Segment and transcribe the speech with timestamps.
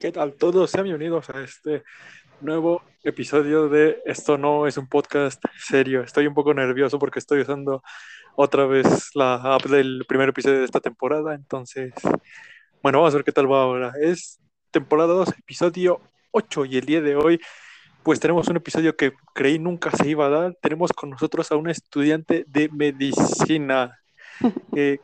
[0.00, 0.70] ¿Qué tal todos?
[0.70, 1.84] Sean bienvenidos a este
[2.40, 6.00] nuevo episodio de Esto no es un podcast serio.
[6.00, 7.82] Estoy un poco nervioso porque estoy usando
[8.34, 11.34] otra vez la app del primer episodio de esta temporada.
[11.34, 11.92] Entonces,
[12.82, 13.92] bueno, vamos a ver qué tal va ahora.
[14.00, 14.40] Es
[14.70, 17.38] temporada 2, episodio 8 y el día de hoy
[18.02, 20.56] pues tenemos un episodio que creí nunca se iba a dar.
[20.62, 23.98] Tenemos con nosotros a un estudiante de medicina.
[24.74, 24.98] Eh,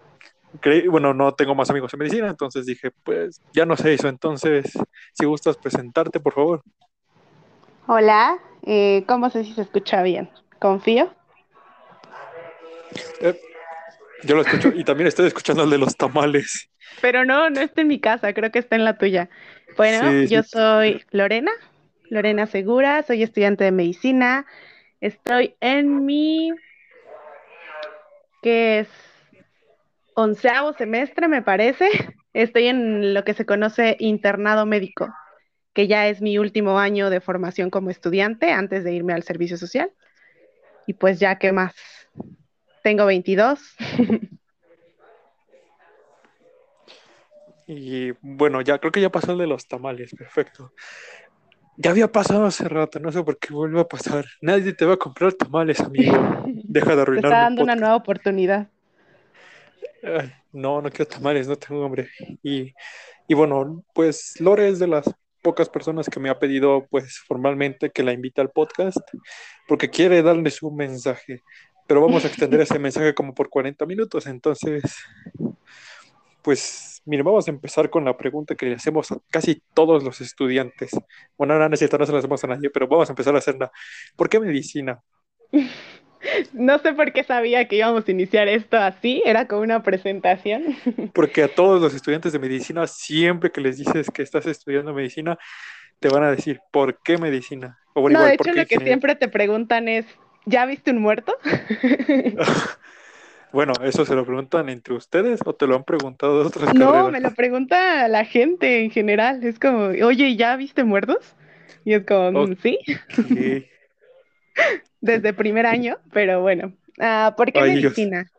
[0.88, 4.73] bueno, no tengo más amigos en medicina, entonces dije, pues ya no sé eso, entonces
[5.12, 6.62] si gustas presentarte, por favor.
[7.87, 10.30] Hola, eh, ¿cómo sé si se escucha bien?
[10.59, 11.14] ¿Confío?
[13.20, 13.41] Eh,
[14.24, 16.69] yo lo escucho y también estoy escuchando el de los tamales.
[17.00, 19.28] Pero no, no está en mi casa, creo que está en la tuya.
[19.77, 21.52] Bueno, yo soy Lorena,
[22.09, 24.47] Lorena Segura, soy estudiante de medicina,
[25.00, 26.50] estoy en mi,
[28.42, 28.88] ¿qué es?
[30.16, 31.88] Onceavo semestre, me parece.
[32.33, 35.15] Estoy en lo que se conoce internado médico,
[35.73, 39.56] que ya es mi último año de formación como estudiante antes de irme al servicio
[39.56, 39.92] social.
[40.86, 41.75] Y pues ya, ¿qué más?
[42.83, 43.61] Tengo 22.
[47.69, 50.73] Y bueno, ya creo que ya pasó el de los tamales, perfecto.
[51.77, 54.25] Ya había pasado hace rato, no sé por qué vuelve a pasar.
[54.41, 56.14] Nadie te va a comprar tamales, amigo.
[56.47, 57.23] Deja de arruinar.
[57.23, 58.69] Te está dando una nueva oportunidad
[60.52, 62.08] no, no quiero tamales, no tengo hambre.
[62.42, 62.72] Y,
[63.28, 65.04] y bueno, pues Lore es de las
[65.42, 68.98] pocas personas que me ha pedido pues formalmente que la invite al podcast
[69.68, 71.42] porque quiere darle su mensaje,
[71.86, 74.82] pero vamos a extender ese mensaje como por 40 minutos, entonces
[76.42, 80.20] pues mire, vamos a empezar con la pregunta que le hacemos a casi todos los
[80.20, 80.90] estudiantes.
[81.38, 83.70] Bueno, ahora no, no se la hacemos a nadie, pero vamos a empezar a hacerla.
[84.16, 85.00] ¿Por qué medicina?
[86.53, 90.77] No sé por qué sabía que íbamos a iniciar esto así, era como una presentación.
[91.15, 95.39] Porque a todos los estudiantes de medicina, siempre que les dices que estás estudiando medicina,
[96.01, 97.79] te van a decir, ¿por qué medicina?
[97.95, 100.07] no, de hecho lo que siempre te preguntan es,
[100.45, 101.34] ¿ya viste un muerto?
[103.52, 107.11] bueno, ¿eso se lo preguntan entre ustedes o te lo han preguntado de otras No,
[107.11, 109.42] me lo pregunta la gente en general.
[109.45, 111.35] Es como, oye, ¿ya viste muertos?
[111.85, 112.79] Y es como, ¿sí?
[115.00, 116.72] desde primer año, pero bueno.
[116.98, 118.30] Ah, ¿Por qué medicina?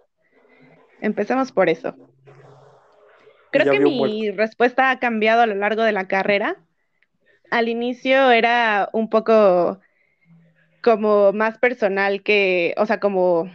[1.01, 1.95] Empecemos por eso.
[3.51, 6.57] Creo que mi respuesta ha cambiado a lo largo de la carrera.
[7.49, 9.79] Al inicio era un poco
[10.81, 13.49] como más personal que, o sea, como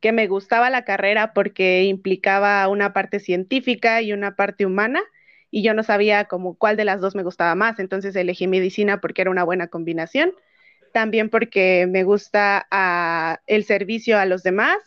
[0.00, 5.00] que me gustaba la carrera porque implicaba una parte científica y una parte humana
[5.50, 9.00] y yo no sabía como cuál de las dos me gustaba más, entonces elegí medicina
[9.00, 10.32] porque era una buena combinación
[10.92, 14.78] también porque me gusta ah, el servicio a los demás,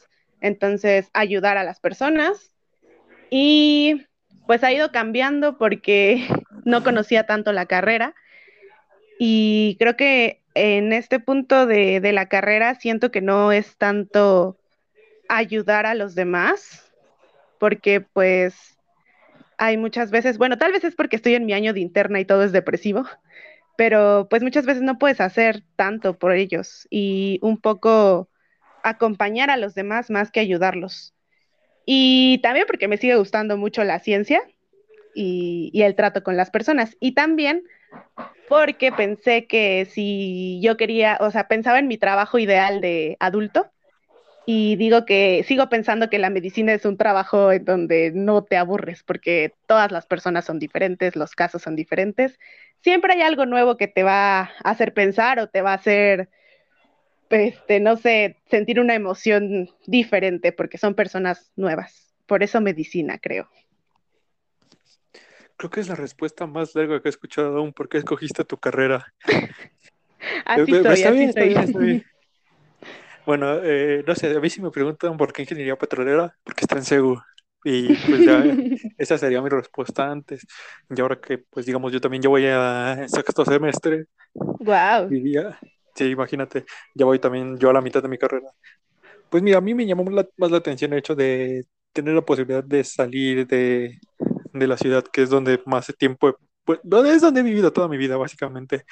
[0.42, 2.52] entonces ayudar a las personas.
[3.30, 4.06] Y
[4.48, 6.28] pues ha ido cambiando porque
[6.66, 8.16] no conocía tanto la carrera.
[9.20, 14.58] Y creo que en este punto de, de la carrera siento que no es tanto
[15.28, 16.92] ayudar a los demás,
[17.60, 18.78] porque pues
[19.58, 22.26] hay muchas veces, bueno, tal vez es porque estoy en mi año de interna y
[22.26, 23.06] todo es depresivo,
[23.78, 28.30] pero pues muchas veces no puedes hacer tanto por ellos y un poco
[28.84, 31.14] acompañar a los demás más que ayudarlos.
[31.86, 34.42] Y también porque me sigue gustando mucho la ciencia
[35.14, 36.98] y, el trato con las personas.
[37.00, 37.64] Y también
[38.48, 43.72] porque pensé que si yo quería, o sea, pensaba en mi trabajo ideal de adulto
[44.46, 48.58] y digo que sigo pensando que la medicina es un trabajo en donde no te
[48.58, 52.40] aburres porque todas las personas son diferentes, los casos son diferentes.
[52.82, 56.30] Siempre hay algo nuevo que te va a hacer pensar o te va a hacer,
[57.32, 62.14] este, no sé, sentir una emoción diferente porque son personas nuevas.
[62.28, 63.50] Por eso medicina, creo.
[65.58, 67.74] Creo que es la respuesta más larga que he escuchado aún.
[67.74, 69.12] ¿Por qué escogiste tu carrera?
[70.46, 72.06] así soy, así soy.
[73.26, 76.78] Bueno, eh, no sé, a mí sí me preguntan por qué ingeniería petrolera, porque está
[76.78, 77.20] en Segu.
[77.64, 78.44] Y pues ya,
[78.98, 80.46] esa sería mi respuesta antes.
[80.96, 84.06] Y ahora que, pues digamos, yo también ya voy a sexto semestre.
[84.34, 85.10] Wow.
[85.96, 88.50] sí, imagínate, ya voy también yo a la mitad de mi carrera.
[89.30, 90.04] Pues mira, a mí me llamó
[90.38, 94.00] más la atención el hecho de tener la posibilidad de salir de,
[94.54, 97.98] de la ciudad, que es donde más tiempo, pues, es donde he vivido toda mi
[97.98, 98.86] vida, básicamente.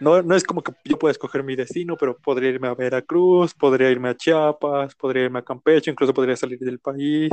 [0.00, 3.54] No, no es como que yo pueda escoger mi destino, pero podría irme a Veracruz,
[3.54, 7.30] podría irme a Chiapas, podría irme a Campeche, incluso podría salir del país.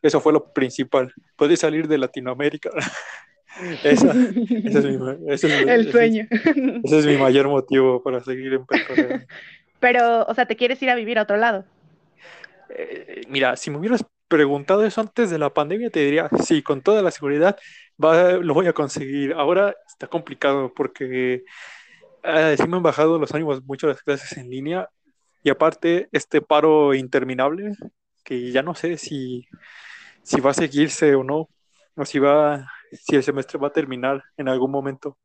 [0.00, 1.12] Eso fue lo principal.
[1.36, 2.70] Podría salir de Latinoamérica.
[3.84, 4.98] Esa, ese es mi,
[5.28, 6.26] es, el sueño.
[6.84, 8.66] Ese, es mi mayor motivo para seguir en.
[9.80, 11.64] Pero, o sea, ¿te quieres ir a vivir a otro lado?
[12.68, 16.82] Eh, mira, si me hubieras preguntado eso antes de la pandemia, te diría, sí, con
[16.82, 17.56] toda la seguridad,
[17.98, 19.32] lo voy a conseguir.
[19.34, 21.44] Ahora está complicado porque
[22.22, 24.88] eh, sí me han bajado los ánimos mucho las clases en línea
[25.42, 27.72] y aparte este paro interminable
[28.24, 29.46] que ya no sé si,
[30.22, 31.48] si va a seguirse o no,
[31.94, 35.16] o si va, si el semestre va a terminar en algún momento.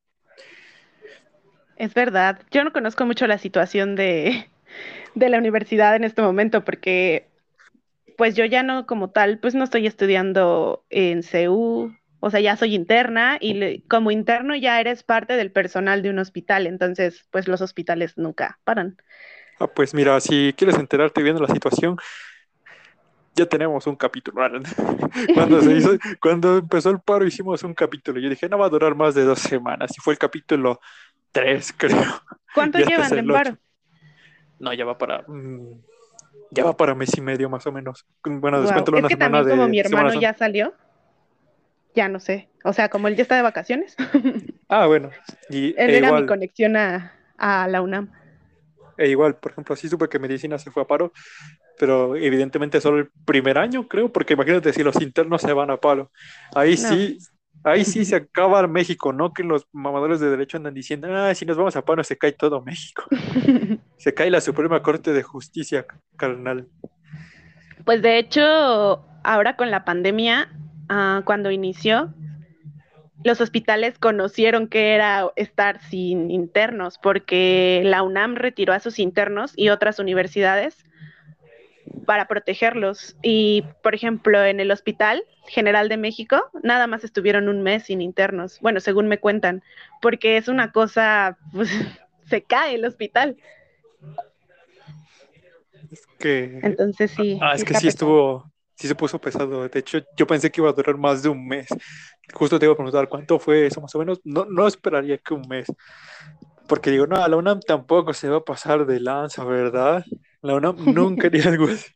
[1.75, 4.47] Es verdad, yo no conozco mucho la situación de,
[5.15, 7.27] de la universidad en este momento porque
[8.17, 12.55] pues yo ya no como tal, pues no estoy estudiando en CEU, o sea, ya
[12.55, 17.47] soy interna y como interno ya eres parte del personal de un hospital, entonces pues
[17.47, 18.95] los hospitales nunca paran.
[19.59, 21.97] Ah, pues mira, si quieres enterarte viendo la situación,
[23.35, 24.41] ya tenemos un capítulo.
[25.33, 25.91] Cuando, se hizo,
[26.21, 28.19] cuando empezó el paro hicimos un capítulo.
[28.19, 29.91] Yo dije, no va a durar más de dos semanas.
[29.97, 30.79] Y fue el capítulo
[31.31, 32.21] tres, creo.
[32.53, 33.57] ¿Cuánto llevan de paro?
[34.59, 35.23] No, ya va para...
[35.27, 35.81] Mm,
[36.51, 38.05] ya va para mes y medio más o menos.
[38.23, 40.73] Bueno, después de una es que también como mi hermano ya salió,
[41.95, 42.49] ya no sé.
[42.63, 43.95] O sea, como él ya está de vacaciones.
[44.69, 45.09] ah, bueno.
[45.49, 48.11] Y, él e era mi conexión a, a la UNAM.
[48.97, 51.11] E igual, por ejemplo, así supe que medicina se fue a paro,
[51.79, 55.77] pero evidentemente solo el primer año, creo, porque imagínate si los internos se van a
[55.77, 56.11] paro.
[56.53, 57.17] Ahí sí,
[57.63, 59.33] ahí sí se acaba México, ¿no?
[59.33, 62.33] Que los mamadores de derecho andan diciendo, ah, si nos vamos a paro se cae
[62.33, 63.03] todo México.
[63.97, 65.85] se cae la Suprema Corte de Justicia,
[66.17, 66.67] carnal.
[67.85, 70.49] Pues de hecho, ahora con la pandemia,
[70.91, 72.13] ah, cuando inició,
[73.23, 79.53] los hospitales conocieron que era estar sin internos, porque la UNAM retiró a sus internos
[79.55, 80.85] y otras universidades
[82.05, 83.15] para protegerlos.
[83.21, 88.01] Y, por ejemplo, en el Hospital General de México, nada más estuvieron un mes sin
[88.01, 89.63] internos, bueno, según me cuentan,
[90.01, 91.69] porque es una cosa, pues,
[92.25, 93.37] se cae el hospital.
[95.91, 96.59] Es que...
[96.63, 97.37] Entonces sí.
[97.41, 98.50] Ah, es que sí estuvo,
[98.81, 99.69] sí se puso pesado.
[99.69, 101.67] De hecho, yo pensé que iba a durar más de un mes.
[102.33, 104.19] Justo te iba a preguntar cuánto fue eso, más o menos.
[104.23, 105.67] No, no esperaría que un mes.
[106.67, 110.03] Porque digo, no, la UNAM tampoco se va a pasar de lanza, ¿verdad?
[110.41, 111.85] La UNAM nunca haría algo así.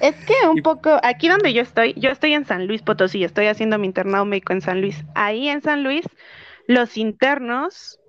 [0.00, 3.48] Es que un poco, aquí donde yo estoy, yo estoy en San Luis Potosí, estoy
[3.48, 5.04] haciendo mi internado médico en San Luis.
[5.14, 6.06] Ahí en San Luis,
[6.66, 8.00] los internos,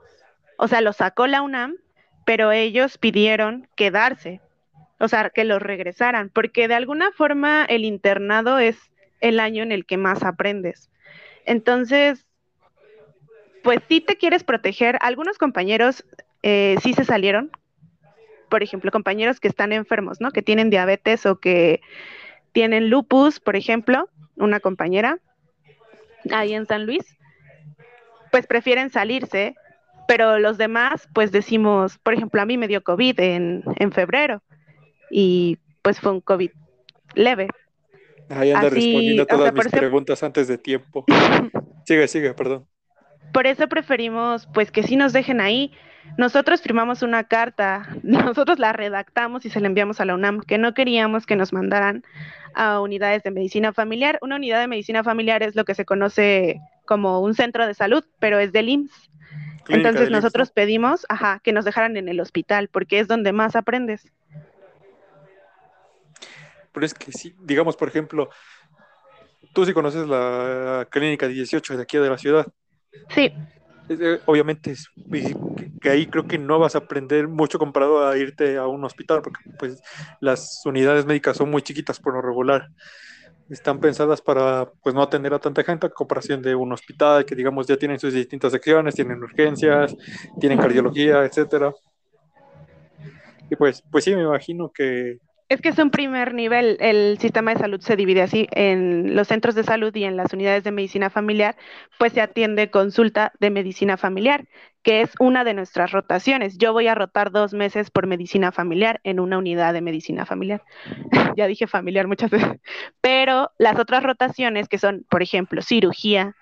[0.58, 1.76] o sea, los sacó la UNAM,
[2.24, 4.40] pero ellos pidieron quedarse
[5.01, 8.77] o sea, que los regresaran, porque de alguna forma el internado es
[9.19, 10.92] el año en el que más aprendes.
[11.45, 12.25] Entonces,
[13.63, 14.98] pues sí te quieres proteger.
[15.01, 16.06] Algunos compañeros
[16.44, 17.51] eh, sí se salieron,
[18.50, 20.31] por ejemplo, compañeros que están enfermos, ¿no?
[20.31, 21.81] Que tienen diabetes o que
[22.51, 25.18] tienen lupus, por ejemplo, una compañera
[26.31, 27.18] ahí en San Luis,
[28.31, 29.56] pues prefieren salirse,
[30.07, 34.44] pero los demás, pues decimos, por ejemplo, a mí me dio COVID en, en febrero
[35.12, 36.52] y pues fue un COVID
[37.16, 37.48] leve.
[38.30, 41.06] Ahí anda respondiendo todas mis preguntas antes de tiempo.
[41.86, 42.66] sigue, sigue, perdón.
[43.34, 45.74] Por eso preferimos pues que sí nos dejen ahí.
[46.18, 50.58] Nosotros firmamos una carta, nosotros la redactamos y se la enviamos a la UNAM, que
[50.58, 52.04] no queríamos que nos mandaran
[52.54, 54.18] a unidades de medicina familiar.
[54.22, 58.04] Una unidad de medicina familiar es lo que se conoce como un centro de salud,
[58.19, 59.10] pero es del IMSS.
[59.69, 64.12] Entonces nosotros pedimos, ajá, que nos dejaran en el hospital, porque es donde más aprendes.
[66.74, 68.30] Pero es que sí, digamos, por ejemplo,
[69.54, 72.48] tú sí conoces la clínica 18 de aquí de la ciudad.
[73.10, 73.34] Sí.
[74.26, 74.74] Obviamente,
[75.82, 79.22] que ahí creo que no vas a aprender mucho comparado a irte a un hospital,
[79.22, 79.82] porque pues
[80.22, 82.70] las unidades médicas son muy chiquitas por lo regular.
[83.50, 87.36] Están pensadas para pues no atender a tanta gente a comparación de un hospital que
[87.36, 89.94] digamos ya tienen sus distintas secciones, tienen urgencias,
[90.40, 91.74] tienen cardiología, etcétera.
[93.50, 95.20] Y pues, pues sí, me imagino que
[95.51, 96.77] es que es un primer nivel.
[96.79, 98.48] El sistema de salud se divide así.
[98.51, 101.58] En los centros de salud y en las unidades de medicina familiar,
[102.00, 104.48] pues se atiende consulta de medicina familiar,
[104.81, 106.58] que es una de nuestras rotaciones.
[106.58, 110.63] Yo voy a rotar dos meses por medicina familiar en una unidad de medicina familiar.
[111.36, 112.62] ya dije familiar muchas veces.
[113.01, 116.34] Pero las otras rotaciones, que son, por ejemplo, cirugía,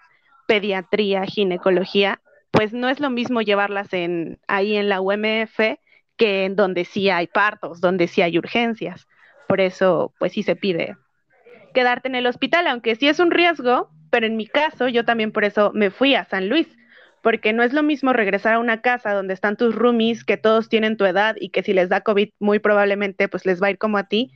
[0.47, 5.79] pediatría, ginecología, pues no es lo mismo llevarlas en, ahí en la UMF
[6.19, 9.07] que en donde sí hay partos, donde sí hay urgencias.
[9.47, 10.95] Por eso, pues sí se pide
[11.73, 15.31] quedarte en el hospital, aunque sí es un riesgo, pero en mi caso, yo también
[15.31, 16.67] por eso me fui a San Luis,
[17.21, 20.69] porque no es lo mismo regresar a una casa donde están tus roomies, que todos
[20.69, 23.71] tienen tu edad y que si les da COVID muy probablemente pues les va a
[23.71, 24.31] ir como a ti,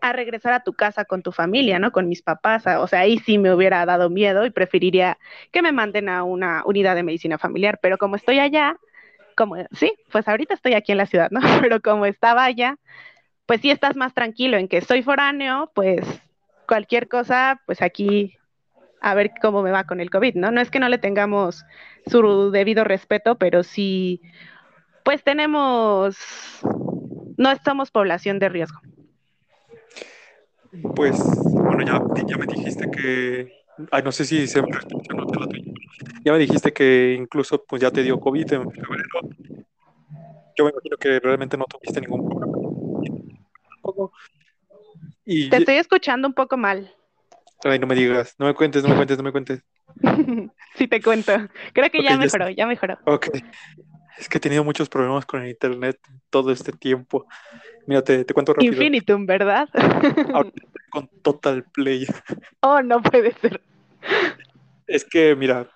[0.00, 1.90] a regresar a tu casa con tu familia, ¿no?
[1.90, 2.64] Con mis papás.
[2.78, 5.18] O sea, ahí sí me hubiera dado miedo y preferiría
[5.50, 8.76] que me manden a una unidad de medicina familiar, pero como estoy allá,
[9.38, 11.38] como, sí, pues ahorita estoy aquí en la ciudad, ¿no?
[11.62, 12.76] Pero como estaba allá,
[13.46, 16.04] pues sí estás más tranquilo en que soy foráneo, pues
[16.66, 18.34] cualquier cosa, pues aquí
[19.00, 20.50] a ver cómo me va con el COVID, ¿no?
[20.50, 21.64] No es que no le tengamos
[22.08, 24.20] su debido respeto, pero sí,
[25.04, 26.18] pues tenemos,
[27.36, 28.80] no estamos población de riesgo.
[30.96, 33.62] Pues, bueno, ya, ya me dijiste que,
[34.04, 34.80] no sé si siempre
[36.24, 39.20] ya me dijiste que incluso pues ya te dio COVID en febrero.
[40.56, 42.58] Yo me imagino que realmente no tuviste ningún problema.
[45.24, 45.48] Y...
[45.50, 46.92] Te estoy escuchando un poco mal.
[47.64, 49.62] Ay, no me digas, no me cuentes, no me cuentes, no me cuentes.
[50.76, 51.32] sí te cuento.
[51.72, 52.98] Creo que ya mejoró, ya mejoró.
[53.04, 53.28] Ok.
[54.18, 55.98] Es que he tenido muchos problemas con el internet
[56.30, 57.26] todo este tiempo.
[57.86, 58.72] Mira, te, cuento rápido.
[58.72, 59.68] Infinitum, ¿verdad?
[60.90, 62.06] con Total Play.
[62.60, 63.62] Oh, no puede ser.
[64.88, 65.70] Es que, mira,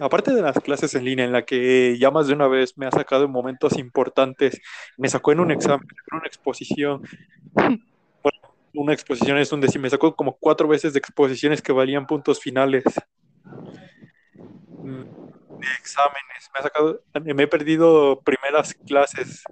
[0.00, 2.86] aparte de las clases en línea en la que ya más de una vez me
[2.86, 4.60] ha sacado en momentos importantes,
[4.96, 7.02] me sacó en un examen, en una exposición.
[7.54, 8.38] Bueno,
[8.74, 12.40] una exposición es un decir, me sacó como cuatro veces de exposiciones que valían puntos
[12.40, 12.84] finales.
[14.78, 16.50] Mm, de exámenes,
[17.22, 19.44] me me he perdido primeras clases.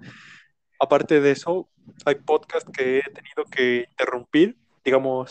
[0.79, 1.69] Aparte de eso,
[2.05, 5.29] hay podcasts que he tenido que interrumpir, digamos,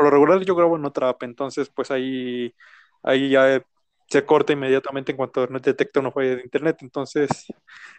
[0.00, 2.54] por lo regular yo grabo en otra app, entonces pues ahí
[3.02, 3.62] ahí ya
[4.08, 6.78] se corta inmediatamente en cuanto no detecta una falla de internet.
[6.80, 7.28] Entonces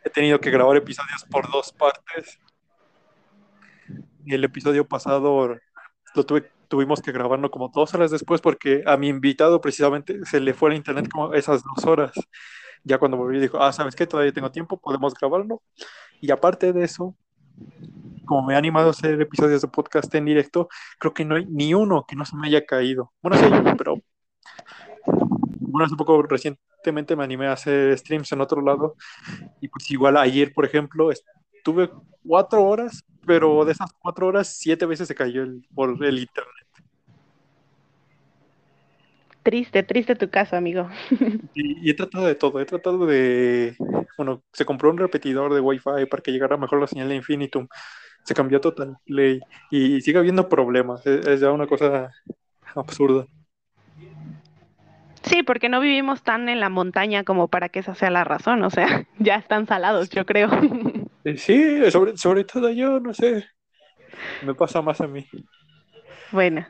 [0.04, 2.40] he tenido que grabar episodios por dos partes.
[4.26, 5.56] El episodio pasado
[6.16, 10.40] lo tuve, tuvimos que grabarlo como dos horas después porque a mi invitado precisamente se
[10.40, 12.14] le fue el internet como esas dos horas.
[12.84, 14.08] Ya cuando volví dijo, ah, ¿sabes qué?
[14.08, 15.62] Todavía tengo tiempo, podemos grabarlo.
[16.20, 17.16] Y aparte de eso,
[18.26, 21.46] como me ha animado a hacer episodios de podcast en directo, creo que no hay
[21.46, 23.12] ni uno que no se me haya caído.
[23.22, 23.46] Bueno, sí
[23.78, 23.96] pero
[25.60, 28.96] bueno, hace poco recientemente me animé a hacer streams en otro lado
[29.62, 31.90] y pues igual ayer, por ejemplo, estuve
[32.26, 36.68] cuatro horas, pero de esas cuatro horas, siete veces se cayó el, por el internet.
[39.44, 40.90] Triste, triste tu caso, amigo.
[41.54, 43.76] Y, he tratado de todo, he tratado de,
[44.18, 47.68] bueno, se compró un repetidor de Wi-Fi para que llegara mejor la señal de Infinitum,
[48.24, 52.12] se cambió Total Play y sigue habiendo problemas, es ya una cosa
[52.76, 53.26] absurda.
[55.24, 58.64] Sí, porque no vivimos tan en la montaña como para que esa sea la razón,
[58.64, 60.50] o sea, ya están salados, yo creo.
[61.24, 63.46] Eh, sí, sobre, sobre todo yo, no sé,
[64.44, 65.24] me pasa más a mí.
[66.32, 66.66] Bueno.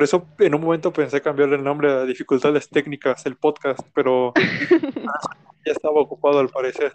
[0.00, 4.32] Por eso en un momento pensé cambiarle el nombre a Dificultades Técnicas, el podcast, pero
[5.66, 6.94] ya estaba ocupado al parecer.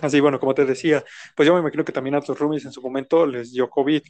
[0.00, 1.04] Así, bueno, como te decía,
[1.36, 4.02] pues yo me imagino que también a tus roomies en su momento les dio COVID.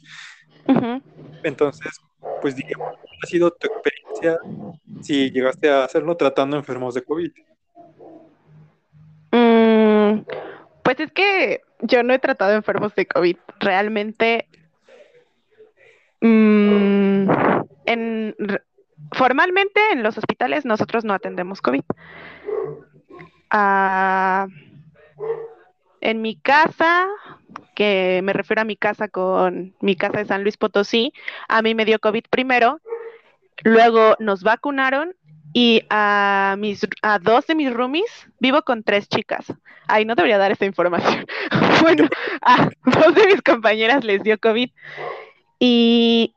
[1.43, 2.01] Entonces,
[2.41, 4.39] pues dije, ¿cuál ha sido tu experiencia
[5.03, 7.31] si llegaste a hacerlo tratando enfermos de COVID?
[9.31, 10.21] Mm,
[10.81, 13.37] pues es que yo no he tratado enfermos de COVID.
[13.59, 14.47] Realmente,
[16.21, 17.29] mm,
[17.85, 18.35] en,
[19.11, 21.83] formalmente en los hospitales nosotros no atendemos COVID.
[23.49, 24.47] Ah,
[25.99, 27.07] en mi casa,
[27.75, 31.13] que me refiero a mi casa con mi casa de San Luis Potosí,
[31.47, 32.81] a mí me dio COVID primero,
[33.63, 35.15] luego nos vacunaron
[35.53, 39.45] y a mis a dos de mis roomies vivo con tres chicas.
[39.87, 41.25] Ay, no debería dar esta información.
[41.81, 42.07] bueno,
[42.41, 44.71] a dos de mis compañeras les dio COVID
[45.63, 46.33] y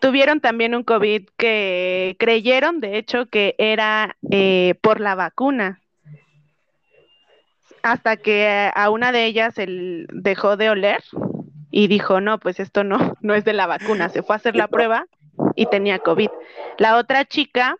[0.00, 5.80] tuvieron también un COVID que creyeron, de hecho, que era eh, por la vacuna
[7.84, 11.04] hasta que a una de ellas él dejó de oler
[11.70, 14.56] y dijo, no, pues esto no, no es de la vacuna, se fue a hacer
[14.56, 15.06] la prueba
[15.54, 16.30] y tenía COVID.
[16.78, 17.76] La otra chica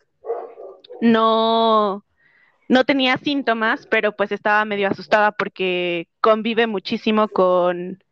[1.00, 2.04] no,
[2.68, 8.03] no tenía síntomas, pero pues estaba medio asustada porque convive muchísimo con,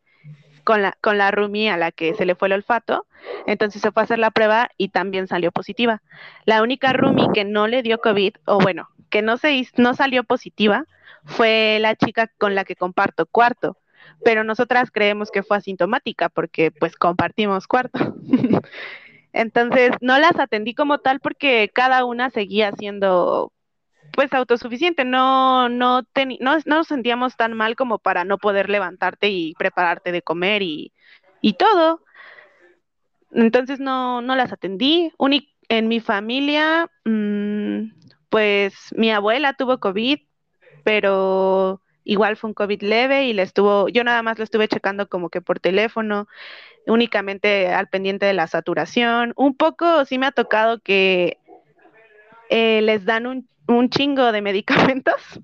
[0.63, 3.05] con la, con la Rumi a la que se le fue el olfato.
[3.47, 6.01] Entonces se fue a hacer la prueba y también salió positiva.
[6.45, 10.23] La única Rumi que no le dio COVID, o bueno, que no, se, no salió
[10.23, 10.85] positiva,
[11.25, 13.77] fue la chica con la que comparto cuarto,
[14.23, 17.99] pero nosotras creemos que fue asintomática porque pues compartimos cuarto.
[19.33, 23.51] Entonces no las atendí como tal porque cada una seguía siendo
[24.13, 26.03] pues autosuficiente, no, no,
[26.39, 30.91] no, nos sentíamos tan mal como para no poder levantarte y prepararte de comer y,
[31.57, 32.01] todo.
[33.31, 35.11] Entonces no, no las atendí.
[35.69, 37.91] en mi familia, mm,
[38.29, 40.19] pues mi abuela tuvo COVID,
[40.83, 45.07] pero igual fue un COVID leve y le estuvo, yo nada más lo estuve checando
[45.07, 46.27] como que por teléfono,
[46.85, 49.33] únicamente al pendiente de la saturación.
[49.37, 51.37] Un poco sí me ha tocado que
[52.49, 55.39] eh, les dan un, un, chingo de medicamentos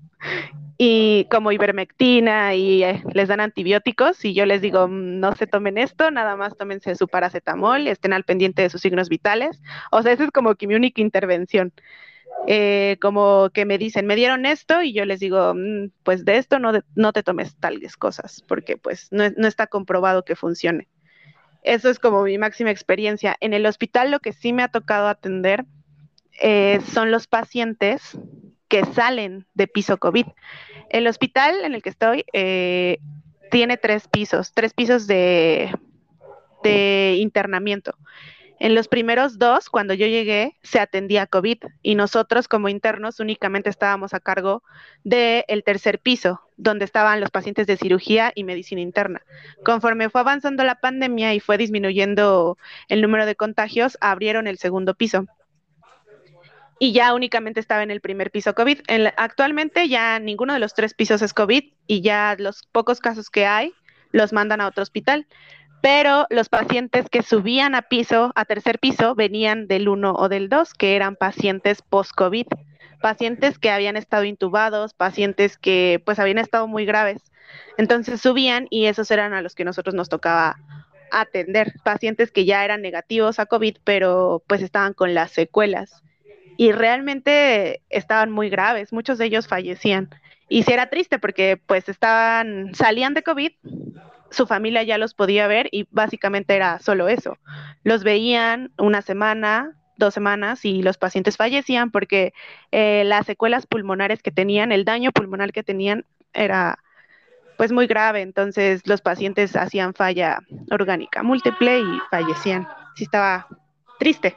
[0.78, 5.46] y como ivermectina y eh, les dan antibióticos y yo les digo, mm, no se
[5.46, 9.60] tomen esto, nada más tómense su paracetamol, estén al pendiente de sus signos vitales.
[9.90, 11.72] O sea, esa es como que mi única intervención.
[12.46, 16.38] Eh, como que me dicen, me dieron esto y yo les digo, mm, pues de
[16.38, 20.88] esto no, no te tomes tales cosas, porque pues no, no está comprobado que funcione.
[21.62, 23.36] Eso es como mi máxima experiencia.
[23.40, 25.66] En el hospital lo que sí me ha tocado atender
[26.40, 28.18] eh, son los pacientes
[28.68, 30.26] que salen de piso COVID.
[30.90, 32.98] El hospital en el que estoy eh,
[33.50, 35.74] tiene tres pisos, tres pisos de,
[36.62, 37.96] de internamiento.
[38.60, 43.70] En los primeros dos, cuando yo llegué, se atendía COVID y nosotros como internos únicamente
[43.70, 44.62] estábamos a cargo
[45.02, 49.22] del tercer piso, donde estaban los pacientes de cirugía y medicina interna.
[49.64, 52.58] Conforme fue avanzando la pandemia y fue disminuyendo
[52.88, 55.26] el número de contagios, abrieron el segundo piso
[56.82, 58.80] y ya únicamente estaba en el primer piso COVID.
[59.18, 63.44] actualmente ya ninguno de los tres pisos es COVID y ya los pocos casos que
[63.46, 63.74] hay
[64.12, 65.26] los mandan a otro hospital.
[65.82, 70.48] Pero los pacientes que subían a piso, a tercer piso, venían del 1 o del
[70.48, 72.46] 2, que eran pacientes post-COVID,
[73.02, 77.22] pacientes que habían estado intubados, pacientes que pues habían estado muy graves.
[77.76, 80.56] Entonces subían y esos eran a los que nosotros nos tocaba
[81.12, 86.02] atender, pacientes que ya eran negativos a COVID, pero pues estaban con las secuelas
[86.60, 90.10] y realmente estaban muy graves, muchos de ellos fallecían.
[90.46, 93.52] Y sí era triste porque pues estaban, salían de COVID,
[94.30, 97.38] su familia ya los podía ver y básicamente era solo eso.
[97.82, 102.34] Los veían una semana, dos semanas y los pacientes fallecían porque
[102.72, 106.78] eh, las secuelas pulmonares que tenían, el daño pulmonar que tenían era
[107.56, 110.40] pues muy grave, entonces los pacientes hacían falla
[110.70, 112.68] orgánica múltiple y fallecían.
[112.96, 113.46] Sí estaba
[113.98, 114.36] triste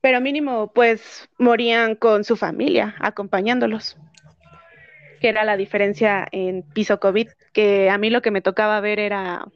[0.00, 3.96] pero mínimo pues morían con su familia acompañándolos,
[5.20, 8.98] que era la diferencia en piso COVID, que a mí lo que me tocaba ver
[8.98, 9.46] era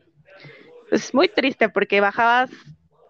[0.90, 2.50] pues, muy triste porque bajabas,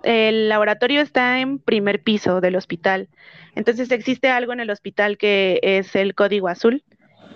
[0.03, 3.09] el laboratorio está en primer piso del hospital,
[3.55, 6.85] entonces existe algo en el hospital que es el código azul.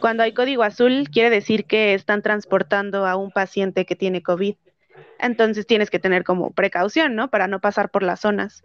[0.01, 4.55] Cuando hay código azul quiere decir que están transportando a un paciente que tiene COVID.
[5.21, 7.31] Entonces tienes que tener como precaución, ¿no?
[7.31, 8.65] Para no pasar por las zonas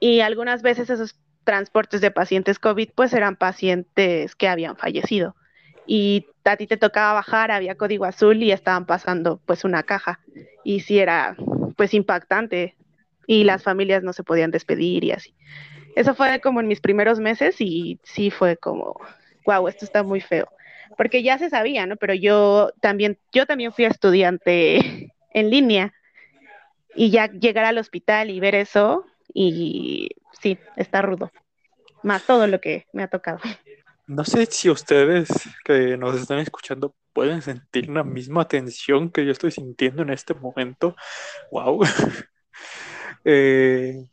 [0.00, 5.36] y algunas veces esos transportes de pacientes COVID pues eran pacientes que habían fallecido.
[5.86, 10.20] Y a ti te tocaba bajar, había código azul y estaban pasando pues una caja.
[10.64, 11.36] Y sí era
[11.76, 12.76] pues impactante.
[13.28, 15.34] Y las familias no se podían despedir y así.
[15.96, 19.00] Eso fue como en mis primeros meses y sí fue como,
[19.46, 20.46] wow, esto está muy feo,
[20.98, 21.96] porque ya se sabía, ¿no?
[21.96, 25.94] Pero yo también, yo también fui estudiante en línea.
[26.94, 30.08] Y ya llegar al hospital y ver eso, y
[30.40, 31.30] sí, está rudo.
[32.02, 33.40] Más todo lo que me ha tocado.
[34.06, 35.28] No sé si ustedes
[35.64, 40.34] que nos están escuchando pueden sentir la misma tensión que yo estoy sintiendo en este
[40.34, 40.94] momento.
[41.50, 41.80] ¡Wow!
[43.28, 44.08] Eh,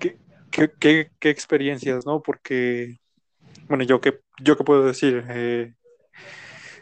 [0.00, 2.22] ¿qué, experiencias, ¿no?
[2.22, 2.96] Porque,
[3.68, 5.22] bueno, yo qué, yo qué puedo decir.
[5.28, 5.74] Eh,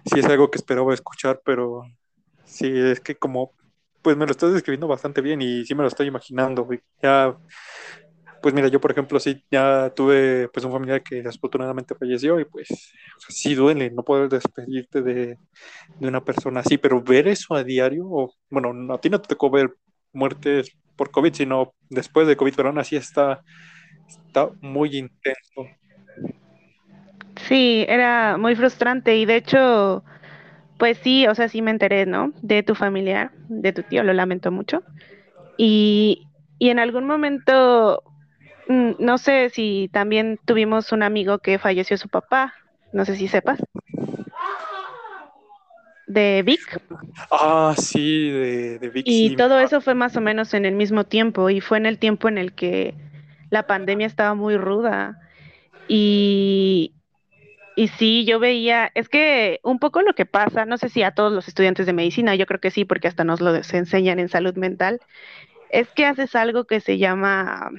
[0.05, 1.83] sí es algo que esperaba escuchar, pero
[2.45, 3.51] sí, es que como
[4.03, 6.69] pues me lo estás describiendo bastante bien y sí me lo estoy imaginando.
[7.03, 7.37] Ya,
[8.43, 12.45] pues mira, yo por ejemplo sí, ya tuve pues un familiar que desafortunadamente falleció y
[12.45, 12.69] pues
[13.29, 15.39] sí duele no poder despedirte de,
[16.01, 19.73] una persona así, pero ver eso a diario, bueno, a ti no te tocó ver
[20.13, 23.41] muertes por COVID, sino después de COVID, pero aún así está,
[24.27, 25.77] está muy intenso.
[27.37, 30.05] Sí, era muy frustrante y de hecho
[30.83, 32.33] pues sí, o sea, sí me enteré, ¿no?
[32.43, 34.83] De tu familiar, de tu tío, lo lamento mucho.
[35.57, 36.27] Y,
[36.59, 38.03] en algún momento,
[38.67, 42.55] mm, no sé si también tuvimos un amigo que falleció su papá,
[42.93, 43.63] no sé si sepas.
[46.09, 46.83] De Vic.
[47.31, 49.05] Ah, sí, de, de Vic.
[49.07, 51.99] Y todo eso fue más o menos en el mismo tiempo y fue en el
[52.01, 52.97] tiempo en el que
[53.51, 55.21] la pandemia estaba muy ruda.
[55.87, 56.93] Y,
[57.77, 61.13] y sí, yo veía, es que un poco lo que pasa, no sé si a
[61.13, 64.29] todos los estudiantes de medicina, yo creo que sí, porque hasta nos lo enseñan en
[64.29, 65.01] salud mental,
[65.71, 67.71] es que haces algo que se llama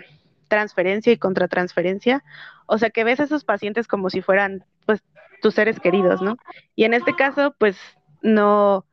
[0.48, 2.24] transferencia y contratransferencia,
[2.66, 5.02] o sea, que ves a esos pacientes como si fueran, pues,
[5.42, 6.38] tus seres queridos, ¿no?
[6.76, 7.78] Y en este caso, pues,
[8.22, 8.86] no,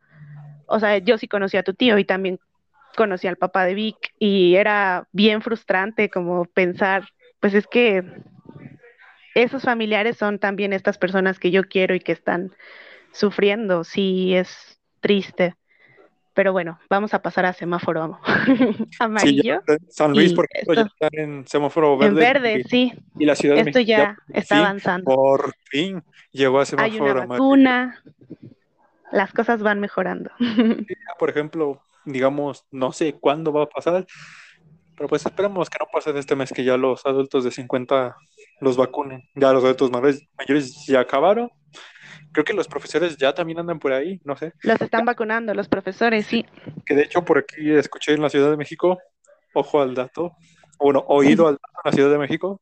[0.66, 2.38] o sea, yo sí conocí a tu tío y también
[2.96, 7.08] conocí al papá de Vic y era bien frustrante como pensar,
[7.40, 8.04] pues es que
[9.34, 12.52] esos familiares son también estas personas que yo quiero y que están
[13.12, 13.84] sufriendo.
[13.84, 15.54] Sí, es triste,
[16.40, 18.18] pero bueno, vamos a pasar a semáforo
[19.00, 19.60] amarillo.
[19.88, 22.08] San Luis, por ejemplo, ya está en semáforo verde.
[22.08, 22.92] En verde, sí.
[23.18, 25.04] Y la ciudad esto ya, está avanzando.
[25.04, 28.02] Por fin llegó a semáforo Hay una vacuna,
[29.12, 30.30] las cosas van mejorando.
[31.18, 34.06] por ejemplo, digamos, no sé cuándo va a pasar,
[35.00, 38.14] pero pues esperamos que no pase de este mes que ya los adultos de 50
[38.60, 39.22] los vacunen.
[39.34, 41.48] Ya los adultos mayores ya acabaron
[42.32, 44.52] creo que los profesores ya también andan por ahí, no sé.
[44.60, 46.44] Los están vacunando, los profesores, sí.
[46.84, 48.98] Que de hecho por aquí escuché en la Ciudad de México,
[49.54, 50.36] ojo al dato,
[50.78, 52.60] bueno, oído al dato en la Ciudad de México,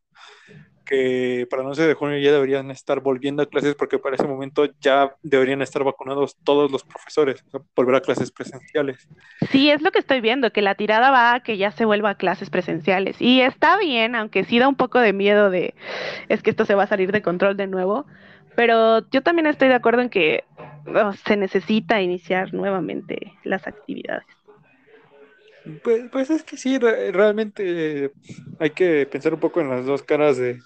[0.88, 4.26] que para el 11 de junio ya deberían estar volviendo a clases porque para ese
[4.26, 7.44] momento ya deberían estar vacunados todos los profesores,
[7.76, 9.06] volver a clases presenciales.
[9.50, 12.10] Sí, es lo que estoy viendo, que la tirada va a que ya se vuelva
[12.10, 13.20] a clases presenciales.
[13.20, 15.74] Y está bien, aunque sí da un poco de miedo de,
[16.28, 18.06] es que esto se va a salir de control de nuevo,
[18.56, 20.44] pero yo también estoy de acuerdo en que
[20.86, 24.37] oh, se necesita iniciar nuevamente las actividades.
[25.82, 28.12] Pues, pues es que sí, realmente
[28.58, 30.58] hay que pensar un poco en las dos caras de,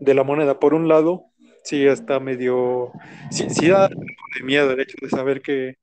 [0.00, 0.58] la moneda.
[0.58, 1.26] Por un lado,
[1.64, 2.92] sí está medio,
[3.30, 5.76] sí, sí da de miedo el hecho de saber que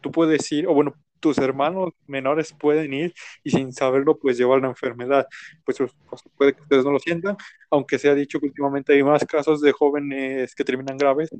[0.00, 4.60] tú puedes ir, o bueno, tus hermanos menores pueden ir y sin saberlo pues llevar
[4.60, 5.26] la enfermedad.
[5.64, 7.36] Pues, pues, pues, puede que ustedes no lo sientan,
[7.70, 11.30] aunque se ha dicho que últimamente hay más casos de jóvenes que terminan graves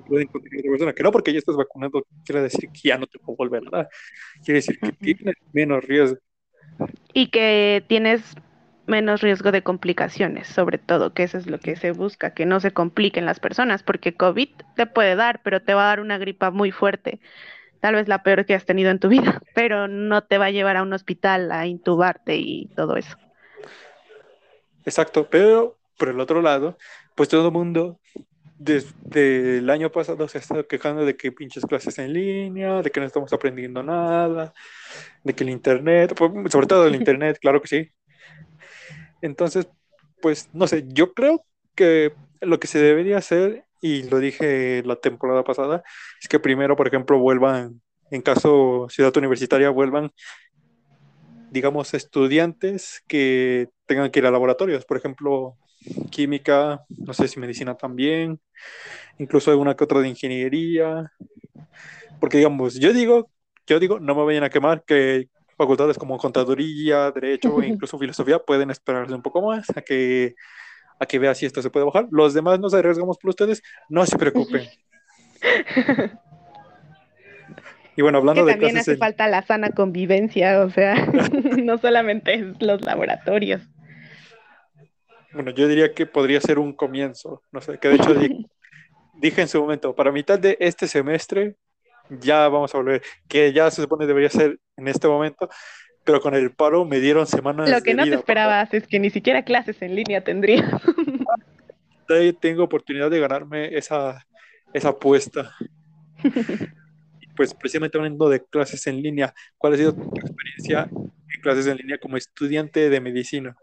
[0.00, 0.92] pueden contagiar a otra persona.
[0.92, 3.76] Que no porque ya estás vacunado quiere decir que ya no te puedo volver a
[3.78, 3.88] dar.
[4.44, 6.18] Quiere decir que tienes menos riesgo.
[7.12, 8.34] Y que tienes
[8.86, 12.60] menos riesgo de complicaciones, sobre todo, que eso es lo que se busca, que no
[12.60, 16.18] se compliquen las personas, porque COVID te puede dar, pero te va a dar una
[16.18, 17.20] gripa muy fuerte
[17.84, 20.50] tal vez la peor que has tenido en tu vida, pero no te va a
[20.50, 23.14] llevar a un hospital a intubarte y todo eso.
[24.86, 26.78] Exacto, pero por el otro lado,
[27.14, 28.00] pues todo el mundo
[28.58, 32.90] desde el año pasado se ha estado quejando de que pinches clases en línea, de
[32.90, 34.54] que no estamos aprendiendo nada,
[35.22, 37.90] de que el internet, pues, sobre todo el internet, claro que sí.
[39.22, 39.68] Entonces,
[40.20, 44.96] pues no sé, yo creo que lo que se debería hacer y lo dije la
[44.96, 45.82] temporada pasada,
[46.20, 50.10] es que primero, por ejemplo, vuelvan, en caso ciudad universitaria, vuelvan,
[51.50, 55.58] digamos, estudiantes que tengan que ir a laboratorios, por ejemplo,
[56.10, 58.40] química, no sé si medicina también,
[59.18, 61.12] incluso alguna que otra de ingeniería,
[62.20, 63.30] porque digamos, yo digo,
[63.66, 68.38] yo digo, no me vayan a quemar que facultades como contaduría, derecho e incluso filosofía
[68.38, 70.34] pueden esperarse un poco más a que
[71.00, 72.06] a que vea si esto se puede bajar.
[72.10, 74.68] Los demás nos arriesgamos por ustedes, no se preocupen.
[77.96, 80.94] Y bueno, hablando que de también hace falta la sana convivencia, o sea,
[81.62, 83.62] no solamente los laboratorios.
[85.34, 88.14] Bueno, yo diría que podría ser un comienzo, no sé, que de hecho
[89.14, 91.56] dije, en su momento, para mitad de este semestre
[92.08, 95.48] ya vamos a volver, que ya se supone debería ser en este momento,
[96.04, 97.68] pero con el paro me dieron semanas.
[97.68, 100.80] Lo que no te esperabas es que ni siquiera clases en línea tendría.
[102.40, 104.24] Tengo oportunidad de ganarme esa,
[104.72, 105.50] esa apuesta.
[107.36, 111.78] pues precisamente hablando de clases en línea, ¿cuál ha sido tu experiencia en clases en
[111.78, 113.56] línea como estudiante de medicina?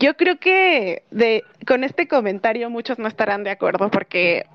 [0.00, 4.46] Yo creo que de, con este comentario muchos no estarán de acuerdo porque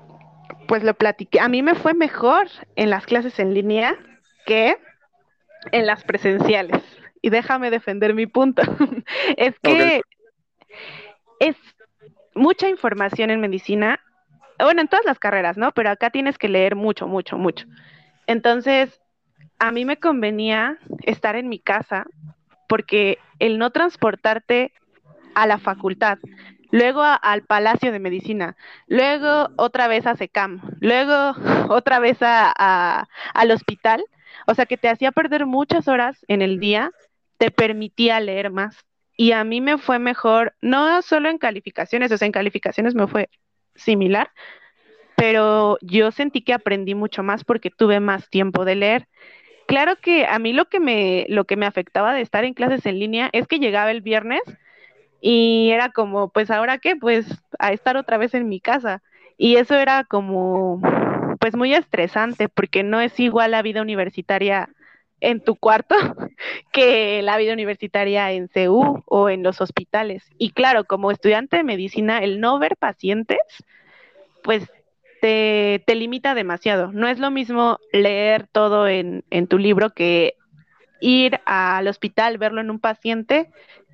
[0.66, 1.38] pues lo platiqué.
[1.38, 3.96] A mí me fue mejor en las clases en línea
[4.44, 4.76] que
[5.70, 6.82] en las presenciales.
[7.22, 8.62] Y déjame defender mi punto.
[9.36, 10.02] es que
[11.38, 11.56] es
[12.34, 14.00] mucha información en medicina,
[14.58, 15.70] bueno, en todas las carreras, ¿no?
[15.72, 17.66] Pero acá tienes que leer mucho, mucho, mucho.
[18.26, 19.00] Entonces,
[19.60, 22.04] a mí me convenía estar en mi casa
[22.68, 24.72] porque el no transportarte
[25.36, 26.18] a la facultad,
[26.70, 31.34] luego al Palacio de Medicina, luego otra vez a SECAM, luego
[31.68, 34.02] otra vez a, al hospital,
[34.46, 36.90] o sea, que te hacía perder muchas horas en el día,
[37.38, 38.76] te permitía leer más.
[39.18, 43.06] Y a mí me fue mejor, no solo en calificaciones, o sea, en calificaciones me
[43.06, 43.28] fue
[43.74, 44.30] similar,
[45.16, 49.08] pero yo sentí que aprendí mucho más porque tuve más tiempo de leer.
[49.66, 52.86] Claro que a mí lo que me, lo que me afectaba de estar en clases
[52.86, 54.42] en línea es que llegaba el viernes
[55.28, 57.26] y era como, pues ahora qué, pues
[57.58, 59.02] a estar otra vez en mi casa.
[59.36, 60.80] Y eso era como
[61.40, 64.68] pues muy estresante porque no es igual la vida universitaria
[65.18, 65.96] en tu cuarto
[66.72, 70.22] que la vida universitaria en CU o en los hospitales.
[70.38, 73.40] Y claro, como estudiante de medicina, el no ver pacientes,
[74.44, 74.70] pues
[75.20, 76.92] te, te limita demasiado.
[76.92, 80.34] No es lo mismo leer todo en, en tu libro que
[81.00, 83.50] ir al hospital, verlo en un paciente,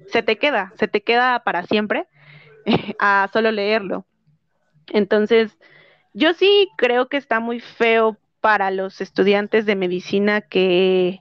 [0.09, 2.07] se te queda, se te queda para siempre
[2.99, 4.07] a solo leerlo.
[4.89, 5.59] Entonces,
[6.15, 11.21] yo sí creo que está muy feo para los estudiantes de medicina que,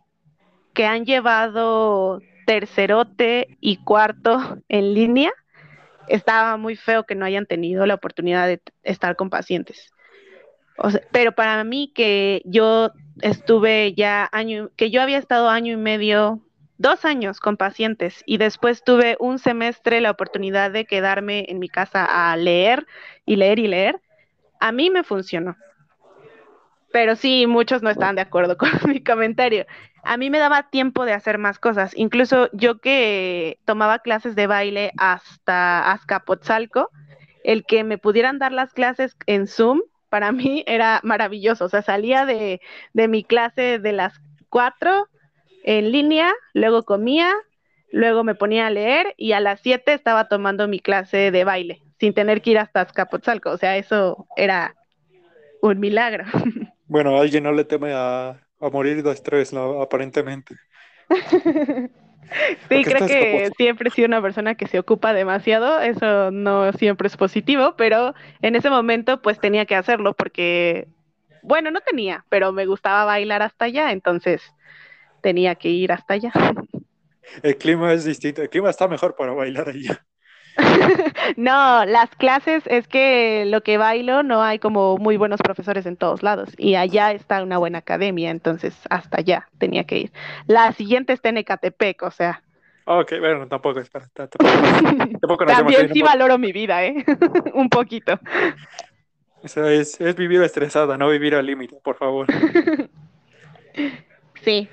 [0.74, 5.32] que han llevado tercerote y cuarto en línea,
[6.08, 9.91] estaba muy feo que no hayan tenido la oportunidad de estar con pacientes.
[11.12, 12.91] pero para mí que yo
[13.22, 16.41] estuve ya año, que yo había estado año y medio,
[16.82, 21.70] dos años con pacientes y después tuve un semestre la oportunidad de quedarme en mi
[21.70, 22.88] casa a leer
[23.26, 24.02] y leer y leer,
[24.60, 25.56] a mí me funcionó.
[26.91, 29.65] Pero sí, muchos no estaban de acuerdo con mi comentario.
[30.04, 31.94] A mí me daba tiempo de hacer más cosas.
[31.96, 36.89] Incluso yo que tomaba clases de baile hasta Azcapotzalco,
[37.44, 41.65] el que me pudieran dar las clases en Zoom, para mí era maravilloso.
[41.65, 42.60] O sea, salía de,
[42.94, 45.08] de mi clase de las cuatro
[45.63, 47.34] en línea, luego comía,
[47.91, 51.82] luego me ponía a leer y a las siete estaba tomando mi clase de baile,
[52.00, 53.52] sin tener que ir hasta Azcapotzalco.
[53.52, 54.76] O sea, eso era
[55.62, 56.26] un milagro.
[56.91, 60.56] Bueno, alguien no le teme a, morir de estrés, aparentemente.
[62.67, 67.08] sí, creo que siempre he sido una persona que se ocupa demasiado, eso no siempre
[67.08, 70.89] es positivo, pero en ese momento pues tenía que hacerlo porque,
[71.43, 74.41] bueno, no tenía, pero me gustaba bailar hasta allá, entonces
[75.22, 76.32] tenía que ir hasta allá.
[77.44, 80.06] El clima es distinto, el clima está mejor para bailar allá.
[81.38, 85.98] no, las clases es que lo que bailo no hay como muy buenos profesores en
[85.98, 90.12] todos lados y allá está una buena academia, entonces hasta allá tenía que ir.
[90.48, 92.44] La siguiente está en Ecatepec, o sea.
[92.86, 94.08] Ok, bueno, tampoco es para
[95.48, 97.06] También sí valoro mi vida, ¿eh?
[97.54, 98.20] Un poquito.
[99.44, 102.28] Eso es, es vivir estresada, no vivir al límite, por favor.
[104.44, 104.68] sí.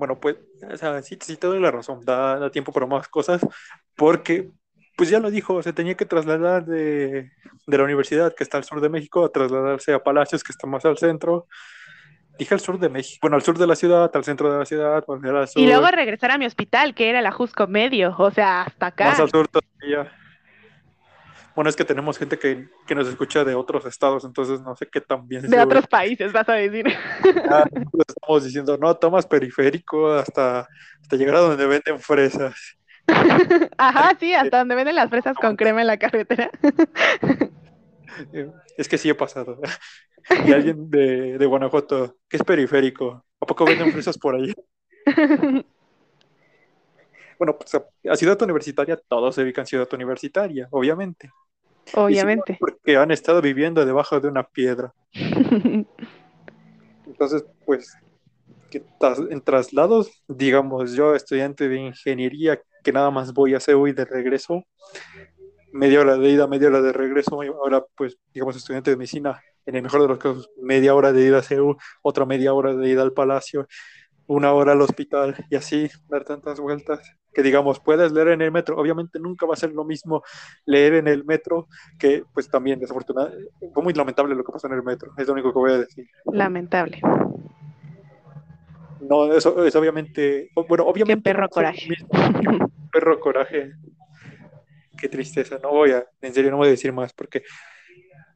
[0.00, 0.36] Bueno, pues,
[0.72, 3.46] o sea, sí, sí te doy la razón, da, da tiempo para más cosas,
[3.94, 4.50] porque
[4.96, 7.30] pues ya lo dijo, se tenía que trasladar de,
[7.66, 10.86] la universidad que está al sur de México a trasladarse a Palacios que está más
[10.86, 11.46] al centro.
[12.38, 14.64] Dije al sur de México, bueno, al sur de la ciudad, al centro de la
[14.64, 15.04] ciudad,
[15.56, 19.04] Y luego regresar a mi hospital, que era el Ajusco Medio, o sea, hasta acá.
[19.10, 20.10] Más al sur todavía.
[21.54, 25.00] Bueno, es que tenemos gente que, nos escucha de otros estados, entonces no sé qué
[25.00, 25.42] tan bien.
[25.42, 26.86] De otros países, vas a decir.
[27.50, 27.64] Ah,
[28.06, 30.68] estamos diciendo, no, tomas periférico hasta,
[31.00, 32.54] hasta llegar a donde venden fresas.
[33.78, 36.50] Ajá, sí, hasta donde venden las fresas con crema en la carretera.
[38.76, 39.60] Es que sí he pasado.
[40.46, 44.52] Y alguien de, de Guanajuato, que es periférico, ¿a poco venden fresas por ahí?
[47.40, 51.30] Bueno, pues a Ciudad Universitaria todos se ubican Ciudad Universitaria, obviamente.
[51.94, 52.58] Obviamente.
[52.60, 54.92] porque han estado viviendo debajo de una piedra.
[57.06, 57.96] Entonces, pues,
[59.30, 64.04] en traslados, digamos, yo estudiante de ingeniería que nada más voy a CEU y de
[64.04, 64.62] regreso,
[65.72, 69.76] media hora de ida, media hora de regreso, ahora pues digamos estudiante de medicina, en
[69.76, 72.86] el mejor de los casos, media hora de ida a CEU, otra media hora de
[72.86, 73.66] ida al palacio,
[74.34, 77.00] una hora al hospital y así dar tantas vueltas
[77.32, 80.22] que digamos puedes leer en el metro obviamente nunca va a ser lo mismo
[80.66, 84.74] leer en el metro que pues también desafortunadamente fue muy lamentable lo que pasó en
[84.74, 87.00] el metro es lo único que voy a decir lamentable
[89.00, 90.50] no, eso es obviamente.
[90.68, 91.20] Bueno, obviamente.
[91.20, 91.88] Qué perro coraje.
[92.92, 93.72] perro coraje.
[94.96, 95.58] Qué tristeza.
[95.62, 96.06] No voy a.
[96.20, 97.42] En serio, no voy a decir más porque.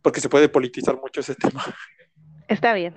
[0.03, 1.63] Porque se puede politizar mucho ese tema.
[2.49, 2.95] Está bien.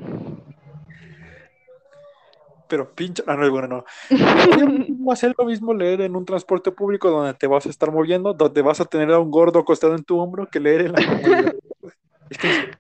[2.68, 3.24] Pero pinche.
[3.28, 5.16] Ah, no, bueno, no.
[5.16, 8.62] Ser lo mismo leer en un transporte público donde te vas a estar moviendo, donde
[8.62, 11.54] vas a tener a un gordo acostado en tu hombro que leer en la
[12.30, 12.72] es que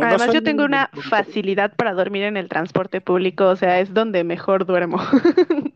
[0.00, 4.24] Además, yo tengo una facilidad para dormir en el transporte público, o sea, es donde
[4.24, 4.98] mejor duermo.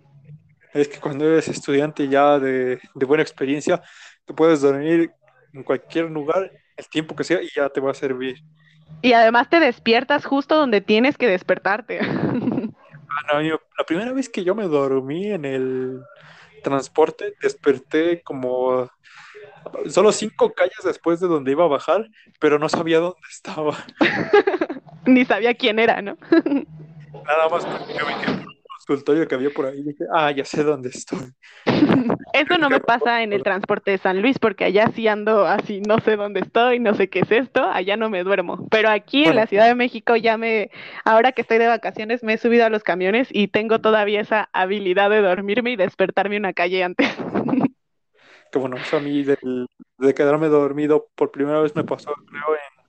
[0.72, 3.82] es que cuando eres estudiante ya de, buena experiencia,
[4.24, 5.10] tú puedes dormir
[5.52, 8.36] en cualquier lugar el tiempo que sea y ya te va a servir.
[9.02, 12.00] Y además te despiertas justo donde tienes que despertarte.
[13.32, 16.02] Ah, la primera vez que yo me dormí en el
[16.62, 18.90] transporte, desperté como
[19.88, 22.08] solo cinco calles después de donde iba a bajar,
[22.40, 23.76] pero no sabía dónde estaba.
[25.06, 26.16] Ni sabía quién era, ¿no?
[26.30, 28.46] Nada más que yo vi que un
[28.86, 31.32] consultorio que había por ahí dije, ah, ya sé dónde estoy.
[32.36, 35.80] Eso no me pasa en el transporte de San Luis, porque allá sí ando así,
[35.80, 38.66] no sé dónde estoy, no sé qué es esto, allá no me duermo.
[38.70, 40.70] Pero aquí en la Ciudad de México ya me,
[41.04, 44.50] ahora que estoy de vacaciones, me he subido a los camiones y tengo todavía esa
[44.52, 47.08] habilidad de dormirme y despertarme una calle antes.
[48.52, 52.86] que bueno, eso a mí de quedarme dormido por primera vez me pasó, creo, en,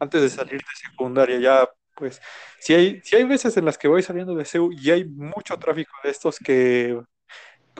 [0.00, 2.20] antes de salir de secundaria, ya pues,
[2.58, 5.58] si hay, si hay veces en las que voy saliendo de CEU y hay mucho
[5.58, 7.00] tráfico de estos que,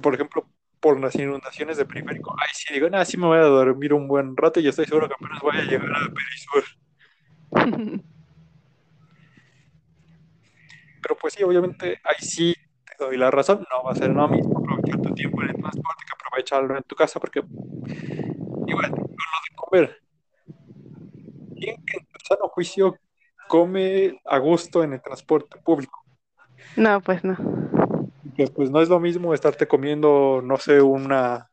[0.00, 0.46] por ejemplo,
[0.82, 4.08] por las inundaciones de periférico, ay, sí digo, nada, sí me voy a dormir un
[4.08, 6.64] buen rato y estoy seguro que apenas voy a llegar a Perisur.
[11.02, 12.54] pero pues sí, obviamente ahí sí
[12.96, 15.56] te doy la razón, no va a ser lo mismo aprovechar tu tiempo en el
[15.56, 17.42] transporte que aprovecharlo en tu casa, porque
[18.66, 20.02] igual, con lo de comer,
[21.60, 22.96] ¿quién en tu sano juicio
[23.48, 26.04] come a gusto en el transporte público?
[26.76, 27.36] No, pues no.
[28.42, 31.48] Que pues no es lo mismo estarte comiendo, no sé, una,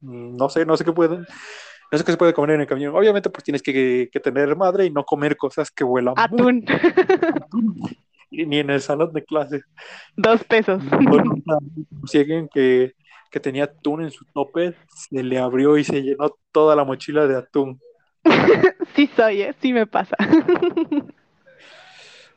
[0.00, 2.94] no sé, no sé qué pueden, no sé qué se puede comer en el camión.
[2.96, 6.14] Obviamente, pues tienes que, tener madre y no comer cosas que huelan.
[6.16, 6.64] Atún.
[8.30, 9.62] Ni en el salón de clase.
[10.16, 10.82] Dos pesos.
[12.06, 12.94] Si alguien que,
[13.30, 17.26] que tenía atún en su tope, se le abrió y se llenó toda la mochila
[17.26, 17.80] de atún.
[18.96, 19.54] sí soy, ¿eh?
[19.60, 20.16] sí me pasa.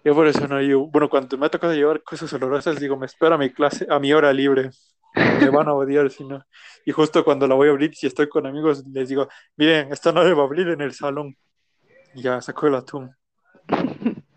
[0.04, 3.06] Yo por eso no, yo, bueno, cuando me ha tocado llevar cosas olorosas, digo, me
[3.06, 4.72] espero a mi clase, a mi hora libre.
[5.14, 6.44] Me van a odiar si no.
[6.86, 10.12] Y justo cuando la voy a abrir, si estoy con amigos, les digo, miren, esta
[10.12, 11.36] no va a abrir en el salón.
[12.16, 13.16] Y ya sacó el atún.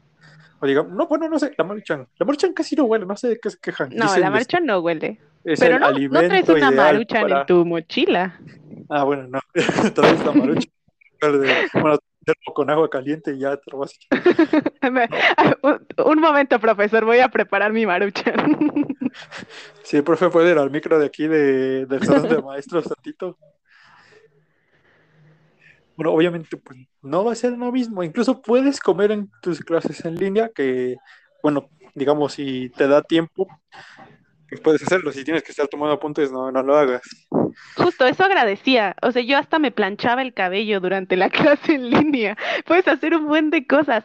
[0.61, 2.09] O digo, no, bueno, no sé, la maruchan.
[2.16, 3.90] La maruchan casi no huele, no sé de qué se quejan.
[3.94, 5.20] No, la maruchan no huele.
[5.42, 8.40] Pero no, no traes una maruchan en tu mochila.
[8.88, 9.40] Ah, bueno, no.
[9.94, 10.72] traes la maruchan.
[11.74, 11.98] bueno,
[12.55, 14.95] con agua caliente y ya te lo vas a
[16.05, 18.35] Un momento, profesor, voy a preparar mi maruchan.
[19.85, 23.39] Sí, profe, puede ir al micro de aquí de, del salón de maestros tantito.
[25.97, 28.03] Bueno, obviamente, pues no va a ser lo mismo.
[28.03, 30.97] Incluso puedes comer en tus clases en línea, que,
[31.43, 33.47] bueno, digamos, si te da tiempo,
[34.63, 35.13] puedes hacerlo.
[35.13, 37.03] Si tienes que estar tomando apuntes, no, no lo hagas.
[37.77, 38.97] Justo, eso agradecía.
[39.03, 42.37] O sea, yo hasta me planchaba el cabello durante la clase en línea.
[42.67, 44.05] Puedes hacer un buen de cosas.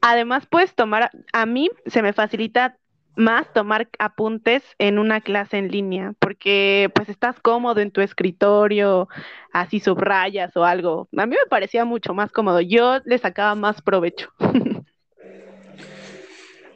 [0.00, 2.76] Además, puedes tomar, a mí se me facilita
[3.16, 9.08] más tomar apuntes en una clase en línea, porque pues estás cómodo en tu escritorio,
[9.52, 11.08] así subrayas o algo.
[11.16, 14.30] A mí me parecía mucho más cómodo, yo le sacaba más provecho.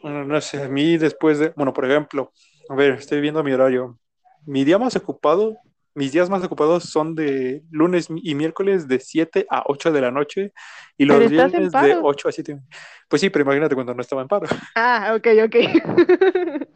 [0.02, 2.32] Bueno, no sé, a mí después de, bueno, por ejemplo,
[2.68, 3.98] a ver, estoy viendo mi horario.
[4.44, 5.58] Mi día más ocupado
[5.94, 10.10] mis días más ocupados son de lunes y miércoles de 7 a 8 de la
[10.10, 10.52] noche
[10.96, 12.60] y los viernes de 8 a 7.
[13.08, 14.46] Pues sí, pero imagínate cuando no estaba en paro.
[14.74, 15.56] Ah, ok, ok.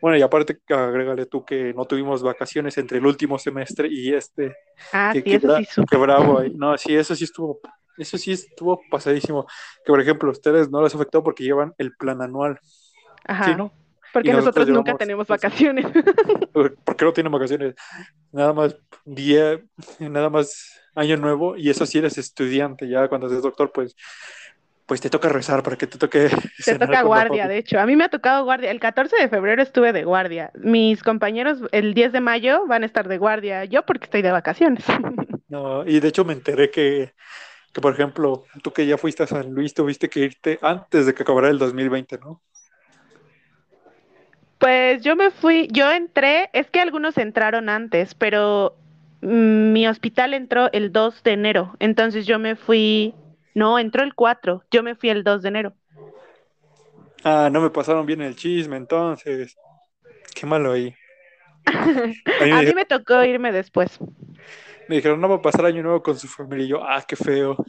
[0.00, 4.56] bueno, y aparte, agrégale tú que no tuvimos vacaciones entre el último semestre y este.
[4.92, 6.52] Ah, sí, eso sí Qué bravo ahí.
[6.54, 7.60] No, sí, eso sí estuvo,
[7.98, 9.46] eso sí estuvo pasadísimo.
[9.84, 12.58] Que por ejemplo, ustedes no les afectó porque llevan el plan anual.
[13.26, 13.44] Ajá.
[13.44, 13.70] ¿Sí, no?
[14.14, 15.86] Porque nosotros, nunca tenemos vacaciones.
[16.52, 17.74] ¿Por qué no tienen vacaciones?
[18.30, 19.60] Nada más día,
[19.98, 23.96] nada más año nuevo, y eso si eres estudiante, ya cuando eres doctor, pues,
[24.86, 26.30] pues te toca rezar para que te toque.
[26.64, 27.80] Te toca guardia, de hecho.
[27.80, 28.70] A mí me ha tocado guardia.
[28.70, 30.52] El 14 de febrero estuve de guardia.
[30.54, 33.64] Mis compañeros el 10 de mayo van a estar de guardia.
[33.64, 34.84] Yo porque estoy de vacaciones.
[35.46, 37.12] No, y de hecho me enteré que,
[37.72, 41.14] que, por ejemplo, tú que ya fuiste a San Luis, tuviste que irte antes de
[41.14, 42.42] que acabara el 2020, ¿no?
[44.64, 48.74] Pues yo me fui, yo entré, es que algunos entraron antes, pero
[49.20, 53.14] mm, mi hospital entró el 2 de enero, entonces yo me fui,
[53.54, 55.74] no, entró el 4, yo me fui el 2 de enero.
[57.24, 59.54] Ah, no me pasaron bien el chisme, entonces,
[60.34, 60.94] qué malo ahí.
[61.66, 63.98] A mí, me, tocó irme después.
[64.88, 67.16] Me dijeron, no va a pasar año nuevo con su familia, y yo, ah, qué
[67.16, 67.62] feo.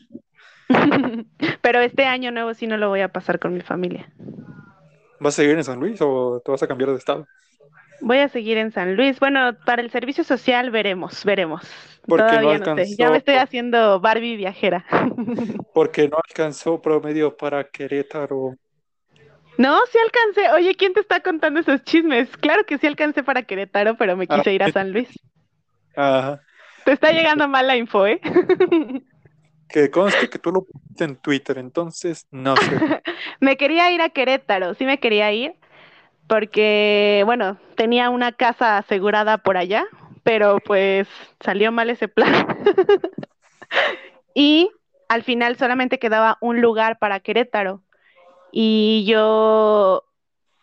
[1.61, 4.09] pero este año nuevo sí no lo voy a pasar con mi familia.
[5.19, 7.27] ¿Vas a seguir en San Luis o te vas a cambiar de estado?
[8.01, 9.19] Voy a seguir en San Luis.
[9.19, 11.63] Bueno, para el servicio social veremos, veremos.
[12.07, 12.95] Todavía no, sé.
[12.97, 14.85] Ya me estoy haciendo Barbie viajera.
[15.73, 18.55] Porque no alcanzó promedio para Querétaro.
[19.57, 20.51] No, sí alcancé.
[20.51, 22.29] Oye, ¿quién te está contando esos chismes?
[22.37, 24.71] Claro que sí alcancé para Querétaro, pero me quise ir a ah.
[24.71, 25.07] San Luis.
[25.95, 26.41] Ajá.
[26.83, 28.19] Te está llegando mal la info, ¿eh?
[29.75, 32.63] Que conste que tú lo pusiste en Twitter, entonces no sé.
[33.41, 35.55] me quería ir a Querétaro, sí me quería ir,
[36.29, 39.85] porque, bueno, tenía una casa asegurada por allá,
[40.23, 41.09] pero pues
[41.41, 42.47] salió mal ese plan.
[44.33, 44.71] y
[45.09, 47.81] al final solamente quedaba un lugar para Querétaro.
[48.53, 50.05] Y yo,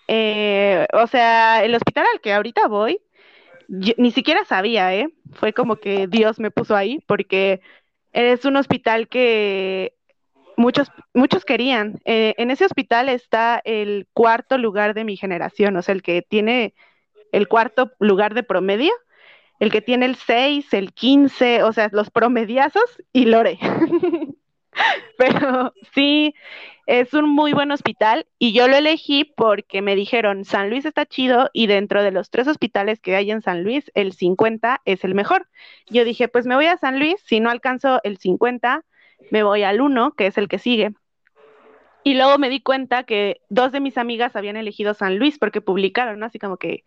[0.08, 2.98] eh, o sea, el hospital al que ahorita voy,
[3.68, 5.08] ni siquiera sabía, ¿eh?
[5.32, 7.60] Fue como que Dios me puso ahí, porque
[8.12, 9.94] es un hospital que
[10.56, 12.00] muchos, muchos querían.
[12.04, 16.22] Eh, en ese hospital está el cuarto lugar de mi generación, o sea, el que
[16.22, 16.74] tiene
[17.32, 18.92] el cuarto lugar de promedio,
[19.58, 23.58] el que tiene el 6, el 15, o sea, los promediazos y Lore.
[25.18, 26.34] Pero sí,
[26.86, 31.06] es un muy buen hospital y yo lo elegí porque me dijeron, San Luis está
[31.06, 35.04] chido y dentro de los tres hospitales que hay en San Luis, el 50 es
[35.04, 35.48] el mejor.
[35.88, 38.84] Yo dije, pues me voy a San Luis, si no alcanzo el 50,
[39.30, 40.92] me voy al 1, que es el que sigue.
[42.04, 45.60] Y luego me di cuenta que dos de mis amigas habían elegido San Luis porque
[45.60, 46.26] publicaron, ¿no?
[46.26, 46.84] Así como que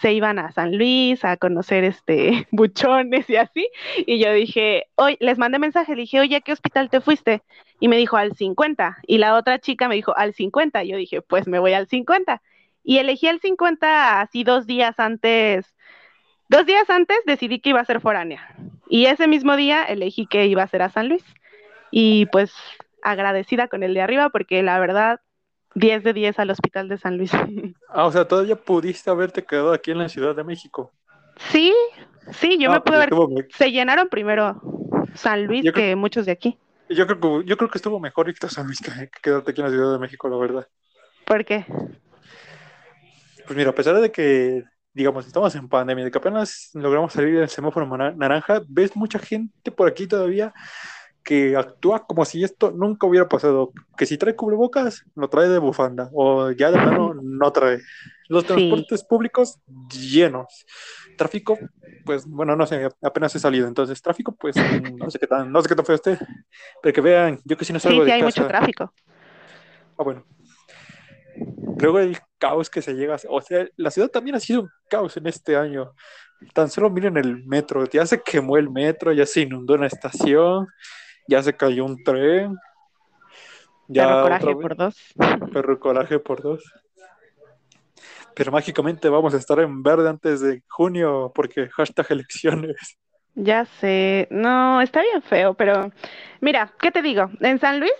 [0.00, 3.68] se iban a San Luis a conocer este buchones y así.
[4.06, 7.42] Y yo dije, hoy les mandé mensaje, le dije, oye, ¿a qué hospital te fuiste?
[7.80, 8.98] Y me dijo, al 50.
[9.06, 10.84] Y la otra chica me dijo, al 50.
[10.84, 12.40] Y yo dije, pues me voy al 50.
[12.84, 15.74] Y elegí el 50 así dos días antes.
[16.48, 18.54] Dos días antes decidí que iba a ser foránea.
[18.88, 21.24] Y ese mismo día elegí que iba a ser a San Luis.
[21.90, 22.52] Y pues
[23.02, 25.20] agradecida con el de arriba porque la verdad
[25.74, 27.32] 10 de 10 al Hospital de San Luis.
[27.90, 30.92] Ah, o sea, todavía pudiste haberte quedado aquí en la Ciudad de México.
[31.50, 31.72] Sí,
[32.32, 33.48] sí, yo ah, me pude pues ver.
[33.50, 34.60] Se llenaron primero
[35.14, 36.58] San Luis que muchos de aquí.
[36.90, 39.60] Yo creo que, yo creo que estuvo mejor irte a San Luis que, quedarte aquí
[39.62, 40.68] en la Ciudad de México, la verdad.
[41.24, 41.64] ¿Por qué?
[43.46, 47.38] Pues mira, a pesar de que, digamos, estamos en pandemia, de que apenas logramos salir
[47.38, 50.52] del semáforo naranja, ves mucha gente por aquí todavía
[51.22, 53.72] que actúa como si esto nunca hubiera pasado.
[53.96, 57.80] Que si trae cubrebocas, lo trae de bufanda, o ya de plano no trae.
[58.28, 59.58] Los transportes públicos
[59.90, 60.66] llenos.
[61.16, 61.58] Tráfico,
[62.04, 63.66] pues bueno, no sé, apenas he salido.
[63.66, 64.56] Entonces, tráfico, pues
[64.96, 66.18] no sé qué tan, no sé qué tan fue usted.
[66.82, 68.92] Pero que vean, yo que si no salgo sí, sí, hay mucho tráfico.
[69.98, 70.24] Ah, bueno.
[71.78, 75.16] Luego el caos que se llega, o sea, la ciudad también ha sido un caos
[75.16, 75.92] en este año.
[76.54, 80.68] Tan solo miren el metro, ya se quemó el metro, ya se inundó una estación,
[81.28, 82.56] ya se cayó un tren.
[83.86, 85.14] Ya perro coraje por dos.
[85.52, 86.64] Perro coraje por dos.
[88.34, 92.98] Pero mágicamente vamos a estar en verde antes de junio porque hashtag elecciones.
[93.34, 95.92] Ya sé, no, está bien feo, pero
[96.40, 97.30] mira, ¿qué te digo?
[97.40, 97.92] En San Luis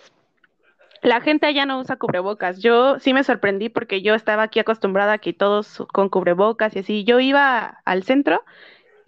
[1.03, 2.61] la gente allá no usa cubrebocas.
[2.61, 6.81] Yo sí me sorprendí porque yo estaba aquí acostumbrada a que todos con cubrebocas y
[6.81, 7.05] así.
[7.05, 8.43] Yo iba al centro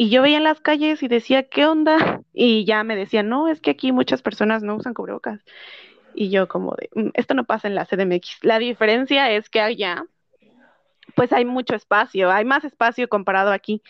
[0.01, 2.23] y yo veía en las calles y decía, ¿qué onda?
[2.33, 5.41] Y ya me decían, no, es que aquí muchas personas no usan cubrebocas.
[6.15, 8.39] Y yo como de, mm, esto no pasa en la CDMX.
[8.41, 10.07] La diferencia es que allá,
[11.15, 13.83] pues hay mucho espacio, hay más espacio comparado aquí.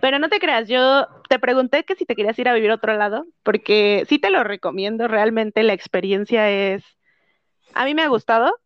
[0.00, 2.74] Pero no te creas, yo te pregunté que si te querías ir a vivir a
[2.74, 6.82] otro lado, porque sí te lo recomiendo, realmente la experiencia es,
[7.74, 8.56] a mí me ha gustado,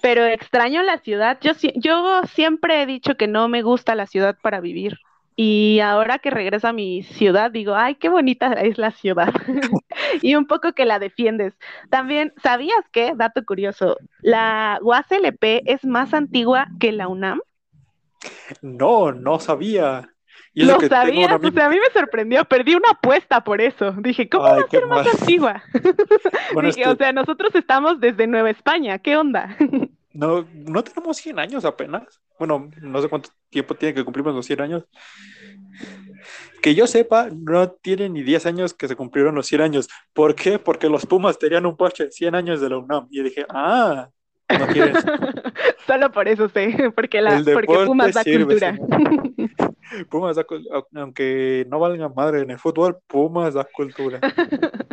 [0.00, 1.36] pero extraño la ciudad.
[1.42, 4.96] Yo, yo siempre he dicho que no me gusta la ciudad para vivir.
[5.38, 9.34] Y ahora que regreso a mi ciudad, digo, ay, qué bonita es la ciudad.
[10.22, 11.52] y un poco que la defiendes.
[11.90, 17.42] También, ¿sabías que, dato curioso, la UASLP es más antigua que la UNAM?
[18.62, 20.10] No, no sabía.
[20.54, 21.30] ¿Y ¿Lo sabías?
[21.30, 23.92] O sea, a mí me sorprendió, perdí una apuesta por eso.
[23.98, 25.62] Dije, ¿cómo va a ser más antigua?
[26.62, 29.54] Dije, o sea, nosotros estamos desde Nueva España, ¿qué onda?
[30.16, 32.20] No, no tenemos 100 años apenas.
[32.38, 34.84] Bueno, no sé cuánto tiempo tiene que cumplimos los 100 años.
[36.62, 39.88] Que yo sepa, no tiene ni 10 años que se cumplieron los 100 años.
[40.12, 40.58] ¿Por qué?
[40.58, 43.06] Porque los Pumas tenían un parche 100 años de la UNAM.
[43.10, 44.08] Y dije, ah,
[44.48, 44.96] no quieres.
[45.86, 48.76] Solo por eso sé, porque, la, porque Pumas da cultura.
[50.10, 50.44] Pumas da
[50.94, 54.20] aunque no valga madre en el fútbol, Pumas da cultura.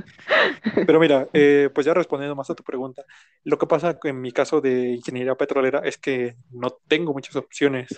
[0.86, 3.04] Pero mira, eh, pues ya respondiendo más a tu pregunta,
[3.44, 7.90] lo que pasa en mi caso de ingeniería petrolera es que no tengo muchas opciones.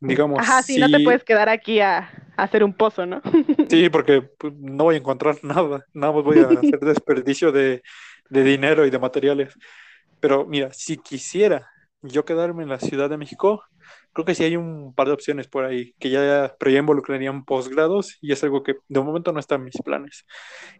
[0.00, 3.22] Digamos, Ajá, sí, no te puedes quedar aquí a, hacer un pozo, ¿no?
[3.70, 7.82] Sí, porque pues, no voy a encontrar nada, nada más voy a hacer desperdicio de,
[8.28, 9.54] de dinero y de materiales.
[10.20, 11.73] Pero mira, si quisiera
[12.04, 13.64] yo quedarme en la Ciudad de México,
[14.12, 17.44] creo que sí hay un par de opciones por ahí que ya, pero ya involucrarían
[17.44, 20.24] posgrados y es algo que de momento no está en mis planes.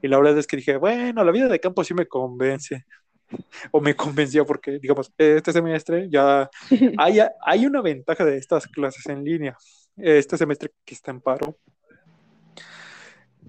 [0.02, 2.84] Y la verdad es que dije, bueno, la vida de campo sí me convence.
[3.72, 6.48] O me convenció porque, digamos, este semestre ya
[6.98, 9.56] hay, hay una ventaja de estas clases en línea.
[9.96, 11.56] Este semestre que está en paro,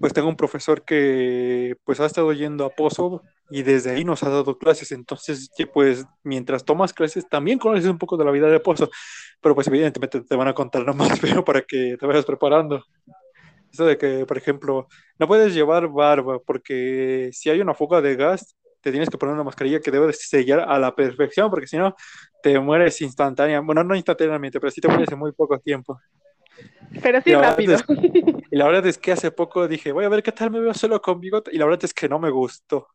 [0.00, 4.22] pues tengo un profesor que pues ha estado yendo a Pozo y desde ahí nos
[4.22, 8.48] ha dado clases, entonces pues mientras tomas clases también conoces un poco de la vida
[8.48, 8.90] de Pozo,
[9.40, 12.84] pero pues evidentemente te van a contar nomás, pero para que te vayas preparando.
[13.72, 14.88] Eso de que, por ejemplo,
[15.18, 19.34] no puedes llevar barba porque si hay una fuga de gas, te tienes que poner
[19.34, 21.94] una mascarilla que debe sellar a la perfección, porque si no,
[22.42, 25.98] te mueres instantáneamente, bueno, no instantáneamente, pero sí te mueres en muy poco tiempo.
[27.02, 27.76] Pero sí rápido.
[28.50, 30.74] y la verdad es que hace poco dije, voy a ver qué tal me veo
[30.74, 31.50] solo con bigote.
[31.52, 32.88] Y la verdad es que no me gustó.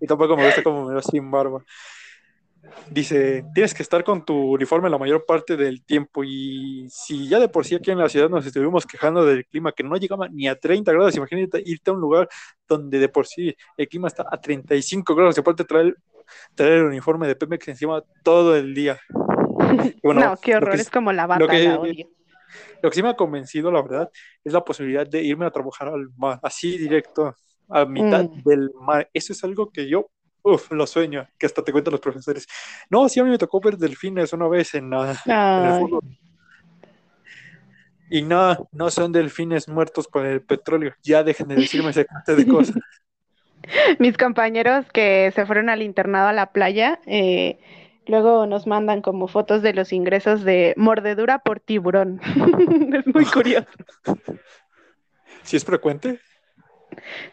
[0.00, 1.64] y tampoco me gusta como me veo sin barba.
[2.90, 7.38] Dice, tienes que estar con tu uniforme la mayor parte del tiempo y si ya
[7.40, 10.28] de por sí aquí en la ciudad nos estuvimos quejando del clima que no llegaba
[10.28, 12.28] ni a 30 grados, imagínate irte a un lugar
[12.68, 15.96] donde de por sí el clima está a 35 grados y aparte traer,
[16.54, 18.98] traer el uniforme de Pemex encima todo el día.
[20.02, 22.08] no, qué horror, es como la bata, odio.
[22.82, 24.10] Lo que sí me ha convencido, la verdad,
[24.44, 27.34] es la posibilidad de irme a trabajar al mar, así directo,
[27.68, 28.42] a mitad mm.
[28.42, 29.08] del mar.
[29.12, 30.10] Eso es algo que yo
[30.70, 32.46] lo sueño, que hasta te cuentan los profesores.
[32.88, 36.00] No, sí, a mí me tocó ver delfines una vez en, en el fútbol.
[38.10, 40.94] Y no, no son delfines muertos por el petróleo.
[41.02, 42.76] Ya dejen de decirme ese de cosas.
[43.98, 47.60] Mis compañeros que se fueron al internado a la playa, eh,
[48.06, 52.20] luego nos mandan como fotos de los ingresos de mordedura por tiburón.
[52.94, 53.68] es muy curioso.
[55.42, 56.20] ¿Sí es frecuente?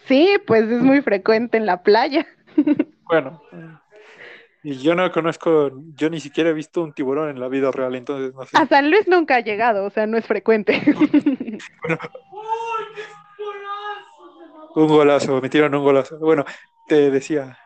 [0.05, 2.25] Sí, pues es muy frecuente en la playa.
[3.09, 3.41] bueno,
[4.63, 7.95] y yo no conozco, yo ni siquiera he visto un tiburón en la vida real,
[7.95, 8.57] entonces no sé.
[8.57, 10.81] A San Luis nunca ha llegado, o sea, no es frecuente.
[14.75, 16.17] un golazo, me tiraron un golazo.
[16.19, 16.45] Bueno,
[16.87, 17.57] te decía,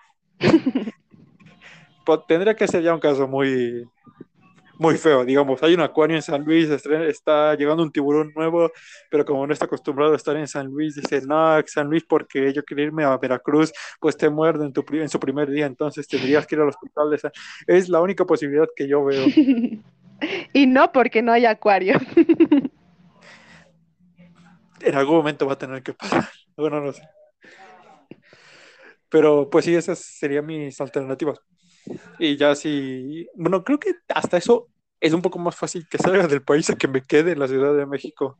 [2.28, 3.88] tendría que ser ya un caso muy,
[4.82, 5.62] muy feo, digamos.
[5.62, 8.72] Hay un acuario en San Luis, está llegando un tiburón nuevo,
[9.10, 12.52] pero como no está acostumbrado a estar en San Luis, dice, no, San Luis, porque
[12.52, 16.08] yo quiero irme a Veracruz, pues te muerde en, tu, en su primer día, entonces
[16.08, 17.16] tendrías que ir al hospital.
[17.68, 19.26] Es la única posibilidad que yo veo.
[20.54, 21.99] y no porque no hay acuario.
[24.80, 26.28] en algún momento va a tener que pasar.
[26.58, 27.02] Bueno, no sé.
[29.10, 31.39] Pero pues sí, esas serían mis alternativas.
[32.19, 34.67] Y ya sí, bueno, creo que hasta eso
[34.99, 37.47] es un poco más fácil que salga del país a que me quede en la
[37.47, 38.38] Ciudad de México.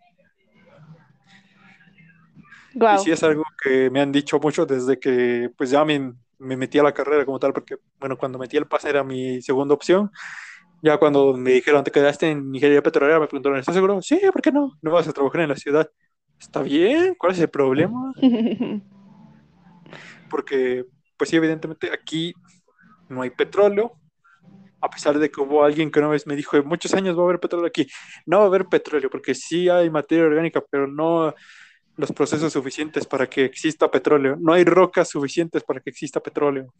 [2.74, 6.56] Y sí es algo que me han dicho mucho desde que pues ya me, me
[6.56, 9.74] metí a la carrera como tal, porque bueno, cuando metí el pase era mi segunda
[9.74, 10.12] opción.
[10.84, 14.02] Ya cuando me dijeron, te quedaste en Nigeria Petrolera, me preguntaron, ¿estás seguro?
[14.02, 14.72] Sí, ¿por qué no?
[14.82, 15.90] No vas a trabajar en la ciudad.
[16.40, 18.12] Está bien, ¿cuál es el problema?
[20.30, 20.86] Porque,
[21.18, 22.34] pues sí, evidentemente aquí
[23.12, 23.94] no hay petróleo,
[24.82, 27.22] a pesar de que hubo alguien que una vez me dijo, en muchos años va
[27.22, 27.88] a haber petróleo aquí.
[28.26, 31.34] No va a haber petróleo, porque sí hay materia orgánica, pero no
[31.98, 34.38] los procesos suficientes para que exista petróleo.
[34.40, 36.74] No hay rocas suficientes para que exista petróleo.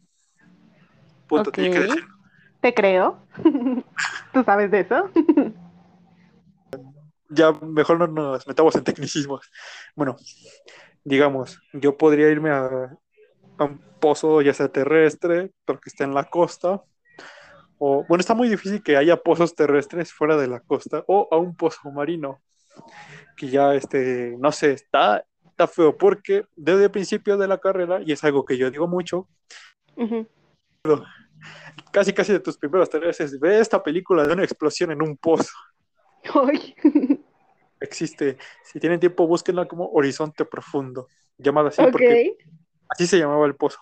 [1.28, 3.18] Punto, te, creo.
[4.32, 5.10] ¿Tú sabes de eso?
[7.28, 9.50] ya mejor no nos metamos en tecnicismos.
[9.94, 10.16] Bueno,
[11.04, 12.96] digamos, yo podría irme a,
[13.64, 16.82] un pozo ya sea terrestre, pero que esté en la costa.
[17.78, 21.36] O, bueno, está muy difícil que haya pozos terrestres fuera de la costa o a
[21.36, 22.40] un pozo marino.
[23.36, 28.00] Que ya, este, no sé, está, está feo porque desde el principio de la carrera,
[28.04, 29.28] y es algo que yo digo mucho,
[31.90, 35.16] casi casi de tus primeras tareas es ve esta película de una explosión en un
[35.16, 35.52] pozo.
[37.80, 42.36] Existe, si tienen tiempo, búsquenla como Horizonte Profundo, llamada así porque
[42.92, 43.78] Así se llamaba el pozo.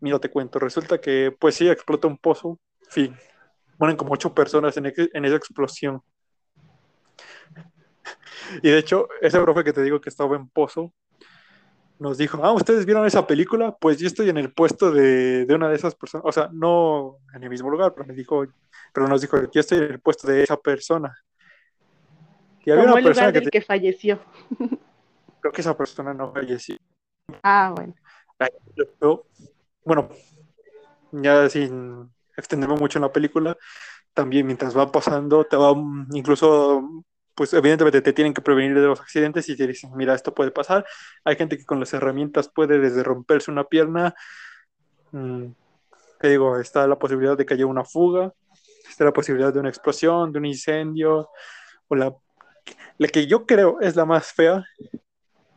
[0.00, 2.58] Mira, te cuento, resulta que pues sí, explota un pozo,
[2.88, 3.14] fin.
[3.78, 6.02] Mueren como ocho personas en, esa explosión.
[8.62, 10.92] Y de hecho, ese profe que te digo que estaba en pozo,
[11.98, 13.76] nos dijo, ah, ¿ustedes vieron esa película?
[13.78, 17.42] Pues yo estoy en el puesto de, una de esas personas, o sea, no en
[17.42, 18.46] el mismo lugar, pero me dijo,
[18.92, 21.14] pero nos dijo, yo estoy en el puesto de esa persona.
[22.64, 24.18] Y había una persona que, que falleció.
[25.40, 26.76] Creo que esa persona no falleció.
[27.42, 27.94] Ah, bueno
[29.84, 30.08] bueno,
[31.12, 33.56] ya sin extenderme mucho en la película,
[34.12, 35.74] también mientras va pasando, te va
[36.12, 37.04] incluso,
[37.34, 40.50] pues evidentemente te tienen que prevenir de los accidentes y te dicen, mira, esto puede
[40.50, 40.84] pasar.
[41.24, 44.14] Hay gente que con las herramientas puede desde romperse una pierna,
[45.12, 45.46] mm,
[46.20, 48.32] te digo, está la posibilidad de que haya una fuga,
[48.88, 51.30] está la posibilidad de una explosión, de un incendio,
[51.88, 52.14] o la,
[52.98, 54.64] la que yo creo es la más fea,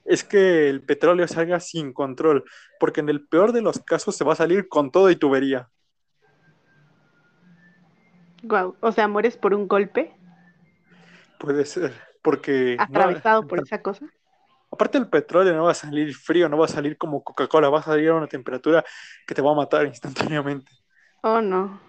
[0.08, 2.46] es que el petróleo salga sin control,
[2.80, 5.70] porque en el peor de los casos se va a salir con todo y tubería.
[8.44, 10.16] Wow, o sea, mueres por un golpe.
[11.38, 12.78] Puede ser, porque...
[12.80, 14.06] Atravesado por esa cosa.
[14.72, 17.80] Aparte el petróleo no va a salir frío, no va a salir como Coca-Cola, va
[17.80, 18.86] a salir a una temperatura
[19.26, 20.72] que te va a matar instantáneamente.
[21.22, 21.82] Oh, no.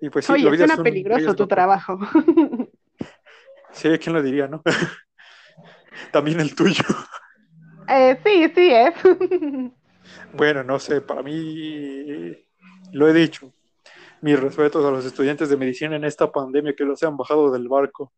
[0.00, 1.98] Y pues sí, Oye, suena peligroso tu trabajo.
[3.72, 4.62] Sí, ¿quién lo diría, no?
[6.14, 6.84] También el tuyo.
[7.88, 8.94] Eh, sí, sí es.
[10.32, 12.36] bueno, no sé, para mí
[12.92, 13.50] lo he dicho.
[14.20, 17.66] Mis respetos a los estudiantes de medicina en esta pandemia que los han bajado del
[17.66, 18.12] barco.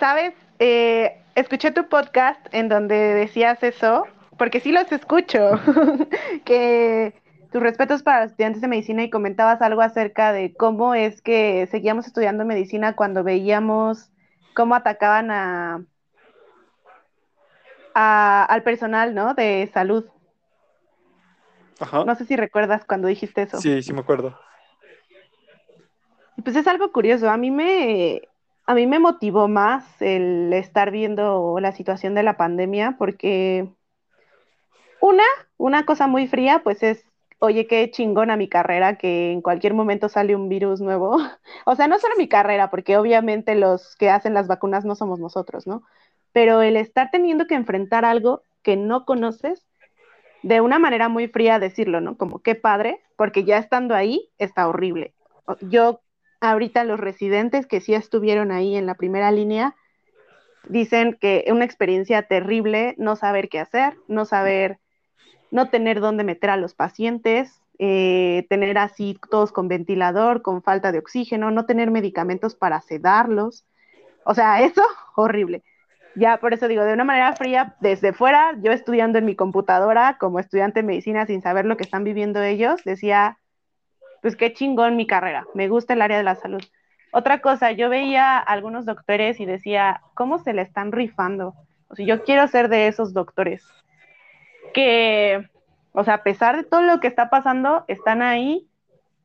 [0.00, 5.52] Sabes, eh, escuché tu podcast en donde decías eso, porque sí los escucho,
[6.44, 7.14] que
[7.52, 11.68] tus respetos para los estudiantes de medicina y comentabas algo acerca de cómo es que
[11.70, 14.10] seguíamos estudiando medicina cuando veíamos
[14.54, 15.84] cómo atacaban a,
[17.94, 19.34] al personal, ¿no?
[19.34, 20.04] De salud.
[21.80, 22.04] Ajá.
[22.04, 23.58] No sé si recuerdas cuando dijiste eso.
[23.58, 24.38] Sí, sí me acuerdo.
[26.42, 27.30] Pues es algo curioso.
[27.30, 28.22] A mí me,
[28.66, 33.68] a mí me motivó más el estar viendo la situación de la pandemia porque
[35.00, 35.24] una,
[35.58, 37.04] una cosa muy fría, pues es,
[37.38, 41.18] oye, qué chingona mi carrera, que en cualquier momento sale un virus nuevo.
[41.66, 45.20] o sea, no solo mi carrera, porque obviamente los que hacen las vacunas no somos
[45.20, 45.82] nosotros, ¿no?
[46.34, 49.66] Pero el estar teniendo que enfrentar algo que no conoces,
[50.42, 52.18] de una manera muy fría decirlo, ¿no?
[52.18, 55.14] Como qué padre, porque ya estando ahí está horrible.
[55.62, 56.00] Yo
[56.40, 59.74] ahorita los residentes que sí estuvieron ahí en la primera línea
[60.68, 64.78] dicen que es una experiencia terrible no saber qué hacer, no saber,
[65.50, 70.92] no tener dónde meter a los pacientes, eh, tener así todos con ventilador, con falta
[70.92, 73.64] de oxígeno, no tener medicamentos para sedarlos.
[74.24, 74.82] O sea, eso
[75.16, 75.62] horrible.
[76.16, 80.16] Ya por eso digo, de una manera fría, desde fuera, yo estudiando en mi computadora
[80.18, 83.38] como estudiante de medicina sin saber lo que están viviendo ellos, decía,
[84.22, 86.62] pues qué chingón mi carrera, me gusta el área de la salud.
[87.12, 91.54] Otra cosa, yo veía a algunos doctores y decía, ¿cómo se le están rifando?
[91.88, 93.64] O sea, yo quiero ser de esos doctores
[94.72, 95.48] que,
[95.92, 98.68] o sea, a pesar de todo lo que está pasando, están ahí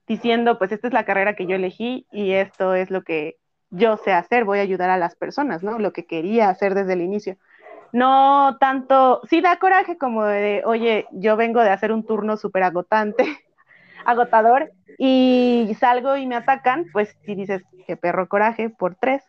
[0.08, 3.38] diciendo, pues esta es la carrera que yo elegí y esto es lo que
[3.72, 5.80] yo sé hacer, voy a ayudar a las personas, ¿no?
[5.80, 7.38] Lo que quería hacer desde el inicio.
[7.92, 12.64] No tanto, sí da coraje como de, oye, yo vengo de hacer un turno súper
[12.64, 13.26] agotante
[14.06, 19.24] agotador y salgo y me atacan, pues si dices, que perro coraje por tres.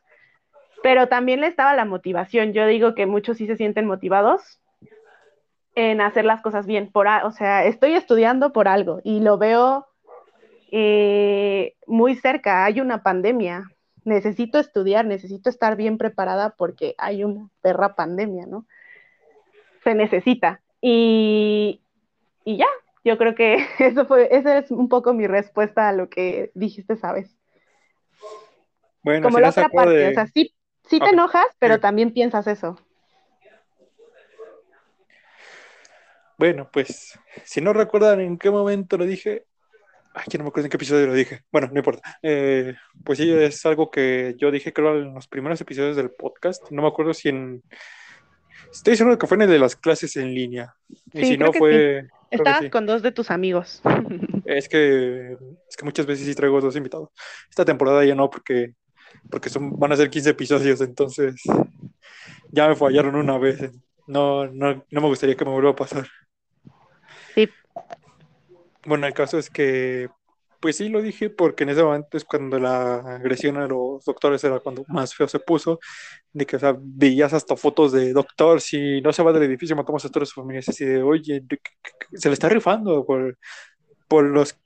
[0.82, 2.52] Pero también le estaba la motivación.
[2.52, 4.60] Yo digo que muchos sí se sienten motivados
[5.74, 6.90] en hacer las cosas bien.
[6.90, 9.86] Por, o sea, estoy estudiando por algo y lo veo
[10.72, 12.64] eh, muy cerca.
[12.64, 13.64] Hay una pandemia.
[14.10, 18.66] Necesito estudiar, necesito estar bien preparada porque hay una perra pandemia, ¿no?
[19.84, 20.60] Se necesita.
[20.80, 21.80] Y,
[22.44, 22.66] y ya,
[23.04, 26.96] yo creo que eso fue, esa es un poco mi respuesta a lo que dijiste,
[26.96, 27.36] ¿sabes?
[29.04, 30.56] Bueno, como la otra parte, o sea, sí,
[30.88, 32.80] sí te enojas, pero también piensas eso.
[36.36, 39.46] Bueno, pues, si no recuerdan en qué momento lo dije,
[40.14, 41.42] ay, no me acuerdo en qué episodio lo dije.
[41.52, 42.18] Bueno, no importa.
[42.22, 46.70] Eh, pues sí, es algo que yo dije, creo, en los primeros episodios del podcast.
[46.70, 47.62] No me acuerdo si en.
[48.72, 50.74] Estoy seguro que fue en el de las clases en línea.
[51.12, 52.08] Y si no, fue.
[52.30, 53.82] Estabas con dos de tus amigos.
[54.46, 55.36] Es que,
[55.68, 57.10] es que muchas veces sí traigo dos invitados.
[57.48, 58.74] Esta temporada ya no, porque,
[59.30, 61.40] porque son, van a ser 15 episodios, entonces
[62.50, 63.70] ya me fallaron una vez.
[64.08, 66.08] No, no, no me gustaría que me vuelva a pasar.
[67.32, 67.48] Sí.
[68.84, 70.08] Bueno, el caso es que
[70.60, 74.44] pues sí, lo dije porque en ese momento es cuando la agresión a los doctores
[74.44, 75.80] era cuando más feo se puso,
[76.32, 79.74] de que, o sea, veías hasta fotos de doctor, si no se va del edificio,
[79.74, 81.42] matamos a todas sus familias, así de, oye,
[82.12, 83.38] se le está rifando por,
[84.06, 84.58] por los,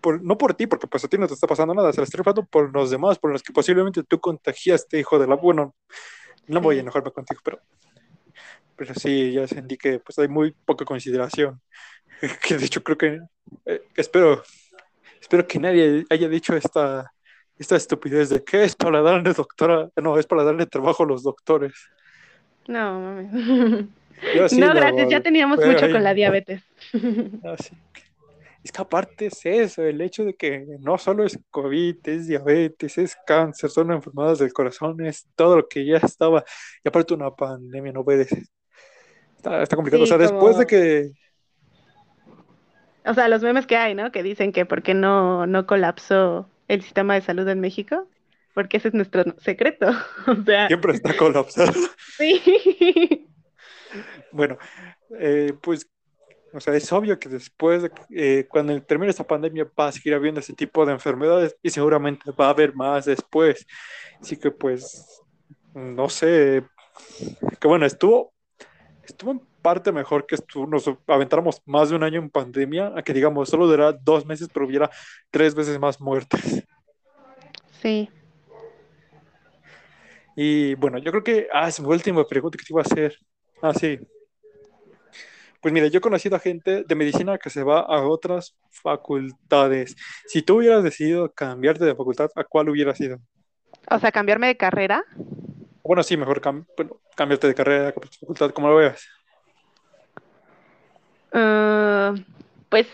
[0.00, 2.04] por, no por ti, porque pues a ti no te está pasando nada, se le
[2.04, 5.74] está rifando por los demás, por los que posiblemente tú contagiaste, hijo de la, bueno,
[6.46, 7.60] no voy a enojarme contigo, pero,
[8.76, 11.60] pero sí, ya sentí que pues hay muy poca consideración,
[12.42, 13.20] que de hecho creo que,
[13.66, 14.42] eh, espero
[15.22, 17.10] Espero que nadie haya dicho esta,
[17.56, 21.22] esta estupidez de que es para darle doctora, no, es para darle trabajo a los
[21.22, 21.72] doctores.
[22.66, 23.28] No, mami.
[24.58, 26.62] no, gracias, ya teníamos mucho con la diabetes.
[27.44, 27.56] Ah,
[28.64, 32.98] es que aparte es eso, el hecho de que no solo es COVID, es diabetes,
[32.98, 36.44] es cáncer, son enfermedades del corazón, es todo lo que ya estaba.
[36.84, 38.30] Y aparte una pandemia, no puedes.
[39.36, 40.04] Está, está complicado.
[40.04, 41.10] o sea, después de que
[43.04, 44.12] o sea, los memes que hay, ¿no?
[44.12, 48.08] Que dicen que por qué no, no colapsó el sistema de salud en México,
[48.54, 49.90] porque ese es nuestro secreto.
[50.26, 50.68] O sea...
[50.68, 51.72] Siempre está colapsado.
[52.16, 53.28] Sí.
[54.30, 54.56] Bueno,
[55.18, 55.88] eh, pues,
[56.52, 60.14] o sea, es obvio que después, de, eh, cuando termine esta pandemia, va a seguir
[60.14, 63.66] habiendo ese tipo de enfermedades y seguramente va a haber más después.
[64.20, 65.22] Así que, pues,
[65.74, 66.64] no sé,
[67.60, 68.32] que bueno, estuvo,
[69.04, 70.36] estuvo parte mejor que
[70.68, 74.48] nos aventáramos más de un año en pandemia a que digamos solo durara dos meses
[74.52, 74.90] pero hubiera
[75.30, 76.64] tres veces más muertes.
[77.80, 78.10] Sí.
[80.36, 83.16] Y bueno, yo creo que, ah, es mi última pregunta que te iba a hacer.
[83.60, 83.98] Ah, sí.
[85.60, 89.94] Pues mira, yo he conocido a gente de medicina que se va a otras facultades.
[90.26, 93.18] Si tú hubieras decidido cambiarte de facultad, ¿a cuál hubiera sido?
[93.88, 95.04] O sea, cambiarme de carrera.
[95.84, 96.40] Bueno, sí, mejor
[97.14, 99.06] cambiarte de carrera, de facultad, como lo veas.
[101.32, 102.14] Ah,
[102.68, 102.86] pues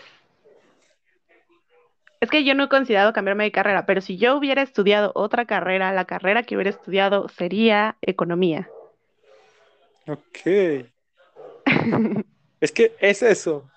[2.21, 5.45] es que yo no he considerado cambiarme de carrera, pero si yo hubiera estudiado otra
[5.45, 8.69] carrera, la carrera que hubiera estudiado sería economía.
[10.07, 10.39] Ok.
[12.59, 13.69] es que es eso.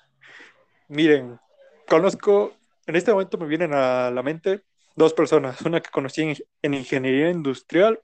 [0.88, 1.38] Miren,
[1.86, 2.54] conozco,
[2.86, 4.62] en este momento me vienen a la mente
[4.96, 8.00] dos personas, una que conocí en, en ingeniería industrial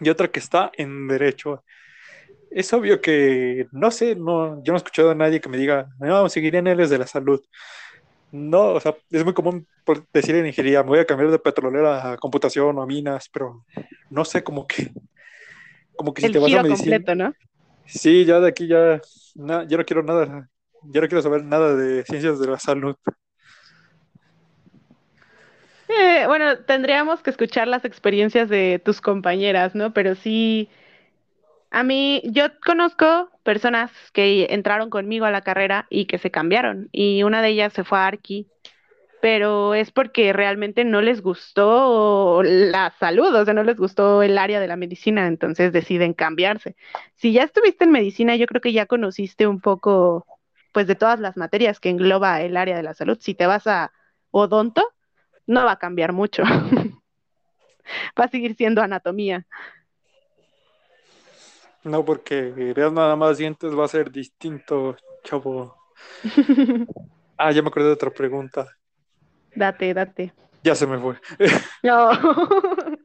[0.00, 1.62] y otra que está en derecho.
[2.50, 5.88] Es obvio que, no sé, no, yo no he escuchado a nadie que me diga,
[5.98, 7.42] no, seguiré en él de la salud.
[8.30, 9.66] No, o sea, es muy común
[10.12, 13.64] decir en ingeniería, me voy a cambiar de petrolera a computación o a minas, pero
[14.10, 14.90] no sé, como que,
[15.96, 16.96] como que si te vas a medicina.
[16.96, 17.34] Completo, ¿no?
[17.86, 19.00] Sí, ya de aquí ya,
[19.34, 20.50] no, yo no quiero nada,
[20.82, 22.96] yo no quiero saber nada de ciencias de la salud.
[25.88, 29.94] Eh, bueno, tendríamos que escuchar las experiencias de tus compañeras, ¿no?
[29.94, 30.68] Pero sí,
[31.70, 36.88] a mí, yo conozco personas que entraron conmigo a la carrera y que se cambiaron,
[36.92, 38.48] y una de ellas se fue a Arqui,
[39.20, 44.38] pero es porque realmente no les gustó la salud, o sea, no les gustó el
[44.38, 46.76] área de la medicina, entonces deciden cambiarse.
[47.16, 50.26] Si ya estuviste en medicina, yo creo que ya conociste un poco,
[50.72, 53.18] pues, de todas las materias que engloba el área de la salud.
[53.20, 53.92] Si te vas a
[54.30, 54.84] odonto,
[55.46, 56.42] no va a cambiar mucho.
[58.18, 59.46] va a seguir siendo anatomía.
[61.88, 65.74] No, porque veas nada más dientes va a ser distinto, chavo.
[67.38, 68.68] ah, ya me acordé de otra pregunta.
[69.54, 70.34] Date, date.
[70.62, 71.16] Ya se me fue.
[71.82, 72.10] no.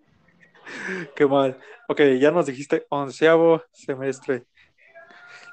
[1.15, 1.57] Qué mal.
[1.87, 4.47] Ok, ya nos dijiste onceavo semestre.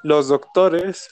[0.02, 1.08] Los doctores,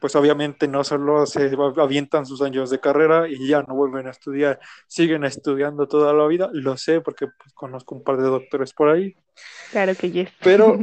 [0.00, 4.10] pues obviamente no solo se avientan sus años de carrera y ya no vuelven a
[4.10, 4.58] estudiar,
[4.88, 8.88] siguen estudiando toda la vida, lo sé porque pues, conozco un par de doctores por
[8.88, 9.14] ahí.
[9.70, 10.30] Claro que yes.
[10.42, 10.78] Pero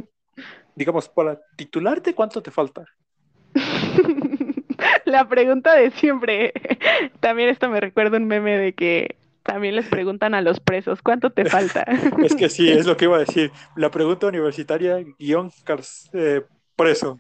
[0.78, 2.86] digamos, para titularte, ¿cuánto te falta?
[5.06, 6.54] La pregunta de siempre.
[7.20, 11.30] También esto me recuerda un meme de que también les preguntan a los presos, ¿cuánto
[11.30, 11.84] te falta?
[12.22, 13.50] es que sí, es lo que iba a decir.
[13.78, 15.54] La pregunta universitaria, guion
[16.12, 16.42] eh,
[16.76, 17.18] preso.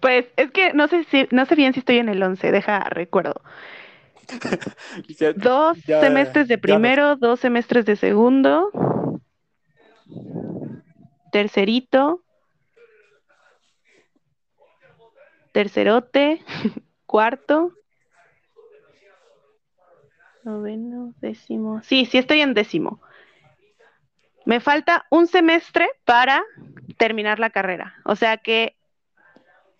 [0.00, 2.80] Pues es que no sé si, no sé bien si estoy en el 11, deja
[2.80, 3.40] recuerdo.
[5.36, 8.70] dos semestres de primero, dos semestres de segundo
[11.30, 12.22] tercerito,
[15.52, 16.42] tercerote,
[17.06, 17.72] cuarto,
[20.44, 21.82] noveno, décimo.
[21.82, 23.00] Sí, sí estoy en décimo.
[24.46, 26.42] Me falta un semestre para
[26.96, 27.94] terminar la carrera.
[28.04, 28.76] O sea que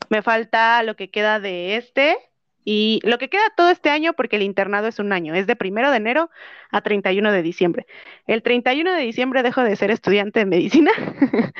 [0.09, 2.19] me falta lo que queda de este
[2.65, 5.57] y lo que queda todo este año, porque el internado es un año, es de
[5.57, 6.31] primero de enero
[6.71, 7.87] a 31 de diciembre.
[8.27, 10.93] El 31 de diciembre dejo de ser estudiante de medicina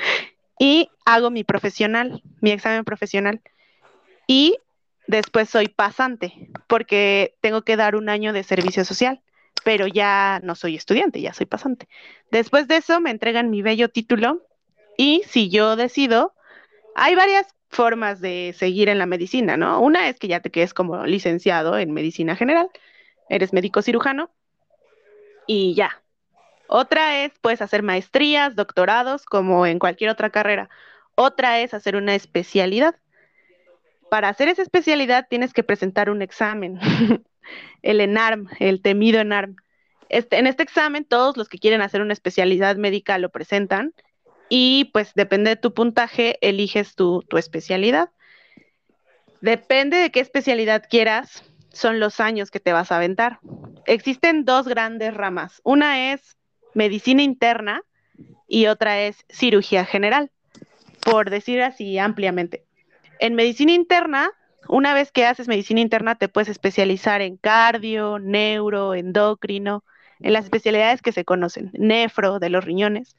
[0.59, 3.41] y hago mi profesional, mi examen profesional.
[4.27, 4.57] Y
[5.07, 9.21] después soy pasante, porque tengo que dar un año de servicio social,
[9.63, 11.87] pero ya no soy estudiante, ya soy pasante.
[12.31, 14.47] Después de eso me entregan mi bello título
[14.97, 16.33] y si yo decido,
[16.95, 19.79] hay varias formas de seguir en la medicina, ¿no?
[19.81, 22.69] Una es que ya te quedes como licenciado en medicina general,
[23.29, 24.29] eres médico cirujano
[25.47, 26.01] y ya.
[26.67, 30.69] Otra es, puedes hacer maestrías, doctorados, como en cualquier otra carrera.
[31.15, 32.95] Otra es hacer una especialidad.
[34.09, 36.79] Para hacer esa especialidad tienes que presentar un examen,
[37.81, 39.55] el ENARM, el temido ENARM.
[40.09, 43.93] Este, en este examen, todos los que quieren hacer una especialidad médica lo presentan
[44.53, 48.09] y pues depende de tu puntaje, eliges tu, especialidad.
[49.39, 53.39] Depende de qué especialidad quieras, son los años que te vas a aventar.
[53.85, 55.61] Existen dos grandes ramas.
[55.63, 56.37] Una es
[56.73, 57.81] medicina interna
[58.45, 60.31] y otra es cirugía general,
[60.99, 62.65] por decir así ampliamente.
[63.19, 64.31] En medicina interna,
[64.67, 69.85] una vez que haces medicina interna, te puedes especializar en cardio, neuro, endocrino,
[70.19, 73.15] en las especialidades que se conocen, nefro de los riñones.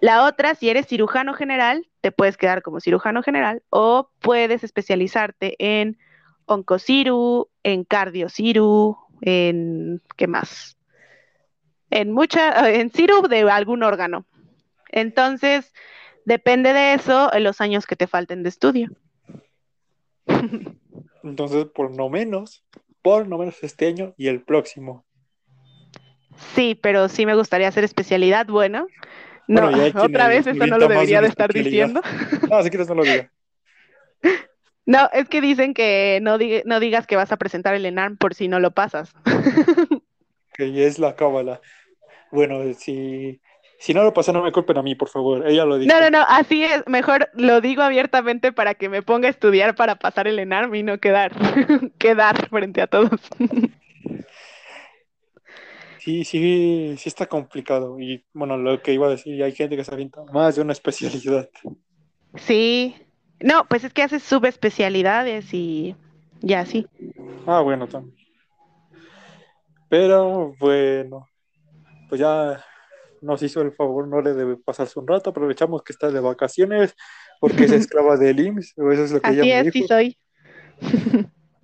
[0.00, 5.56] La otra, si eres cirujano general, te puedes quedar como cirujano general o puedes especializarte
[5.58, 5.98] en
[6.44, 10.76] oncociru, en cardiociru, en ¿qué más?
[11.90, 14.26] En mucha, en ciru de algún órgano.
[14.90, 15.72] Entonces,
[16.24, 18.90] depende de eso en los años que te falten de estudio.
[21.22, 22.64] Entonces, por no menos,
[23.02, 25.04] por no menos este año y el próximo.
[26.54, 28.86] Sí, pero sí me gustaría hacer especialidad, bueno,
[29.46, 29.68] no,
[30.02, 32.00] otra vez eso no lo debería de estar diciendo.
[32.50, 33.30] No, si quieres no lo diga.
[34.88, 38.34] No, es que dicen que no, no digas que vas a presentar el ENARM por
[38.34, 39.12] si no lo pasas.
[40.54, 41.60] Que es la cábala.
[42.30, 43.40] Bueno, si,
[43.78, 45.44] si no lo pasa, no me culpen a mí, por favor.
[45.44, 45.92] Ella lo dijo.
[45.92, 46.86] No, no, no, así es.
[46.86, 50.84] Mejor lo digo abiertamente para que me ponga a estudiar para pasar el ENARM y
[50.84, 51.32] no quedar,
[51.98, 53.20] quedar frente a todos.
[56.06, 57.98] Sí, sí, sí está complicado.
[57.98, 60.72] Y bueno, lo que iba a decir, hay gente que se avienta más de una
[60.72, 61.50] especialidad.
[62.36, 62.94] Sí.
[63.40, 65.96] No, pues es que haces subespecialidades y
[66.42, 66.86] ya sí.
[67.44, 68.16] Ah, bueno, también.
[69.88, 71.26] Pero bueno,
[72.08, 72.64] pues ya
[73.20, 76.94] nos hizo el favor, no le debe pasarse un rato, aprovechamos que está de vacaciones
[77.40, 80.16] porque es esclava del IMSS, o eso es lo que Así ella es, sí soy.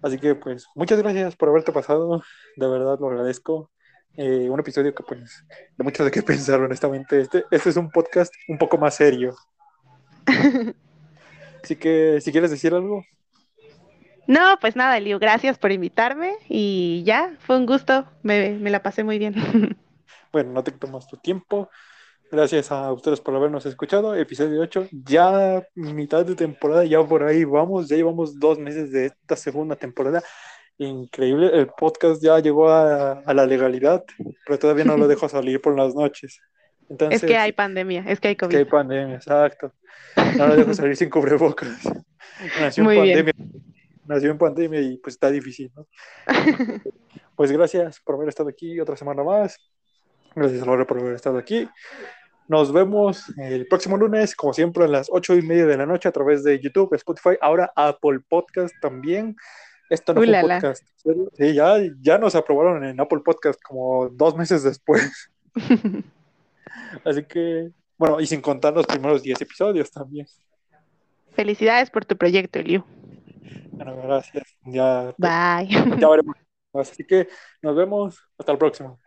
[0.03, 2.25] Así que pues muchas gracias por haberte pasado,
[2.57, 3.72] de verdad lo agradezco.
[4.17, 5.45] Eh, un episodio que pues
[5.77, 7.21] de mucho de qué pensar honestamente.
[7.21, 9.35] Este, este es un podcast un poco más serio.
[11.63, 13.05] Así que si quieres decir algo.
[14.27, 18.83] No, pues nada, Eliu, gracias por invitarme y ya, fue un gusto, me, me la
[18.83, 19.35] pasé muy bien.
[20.33, 21.69] bueno, no te tomas tu tiempo.
[22.31, 24.15] Gracias a ustedes por habernos escuchado.
[24.15, 29.07] Episodio 8, ya mitad de temporada, ya por ahí vamos, ya llevamos dos meses de
[29.07, 30.23] esta segunda temporada.
[30.83, 34.05] Increíble, el podcast ya llegó a, la legalidad,
[34.45, 36.41] pero todavía no lo dejo salir por las noches.
[36.89, 38.53] Entonces, es que hay pandemia, es que hay COVID.
[38.53, 39.73] Es que hay pandemia, exacto.
[40.37, 41.79] No lo dejo salir sin cubrebocas.
[42.61, 43.33] Nació en pandemia.
[44.07, 45.87] Nació en pandemia y pues está difícil, ¿no?
[47.37, 49.57] pues gracias por haber estado aquí otra semana más.
[50.35, 51.69] Gracias, Laura, por haber estado aquí.
[52.49, 56.09] Nos vemos el próximo lunes, como siempre, a las ocho y media de la noche
[56.09, 59.37] a través de YouTube, Spotify, ahora Apple Podcast también.
[59.91, 60.83] Esto no fue un podcast.
[61.37, 65.31] Sí, ya, ya nos aprobaron en Apple Podcast como dos meses después.
[67.05, 70.27] Así que, bueno, y sin contar los primeros 10 episodios también.
[71.33, 72.85] Felicidades por tu proyecto, Eliu.
[73.71, 74.45] Bueno, gracias.
[74.65, 75.69] Ya, Bye.
[75.99, 76.37] Ya veremos.
[76.73, 77.29] Así que
[77.61, 78.19] nos vemos.
[78.39, 79.01] Hasta el próximo.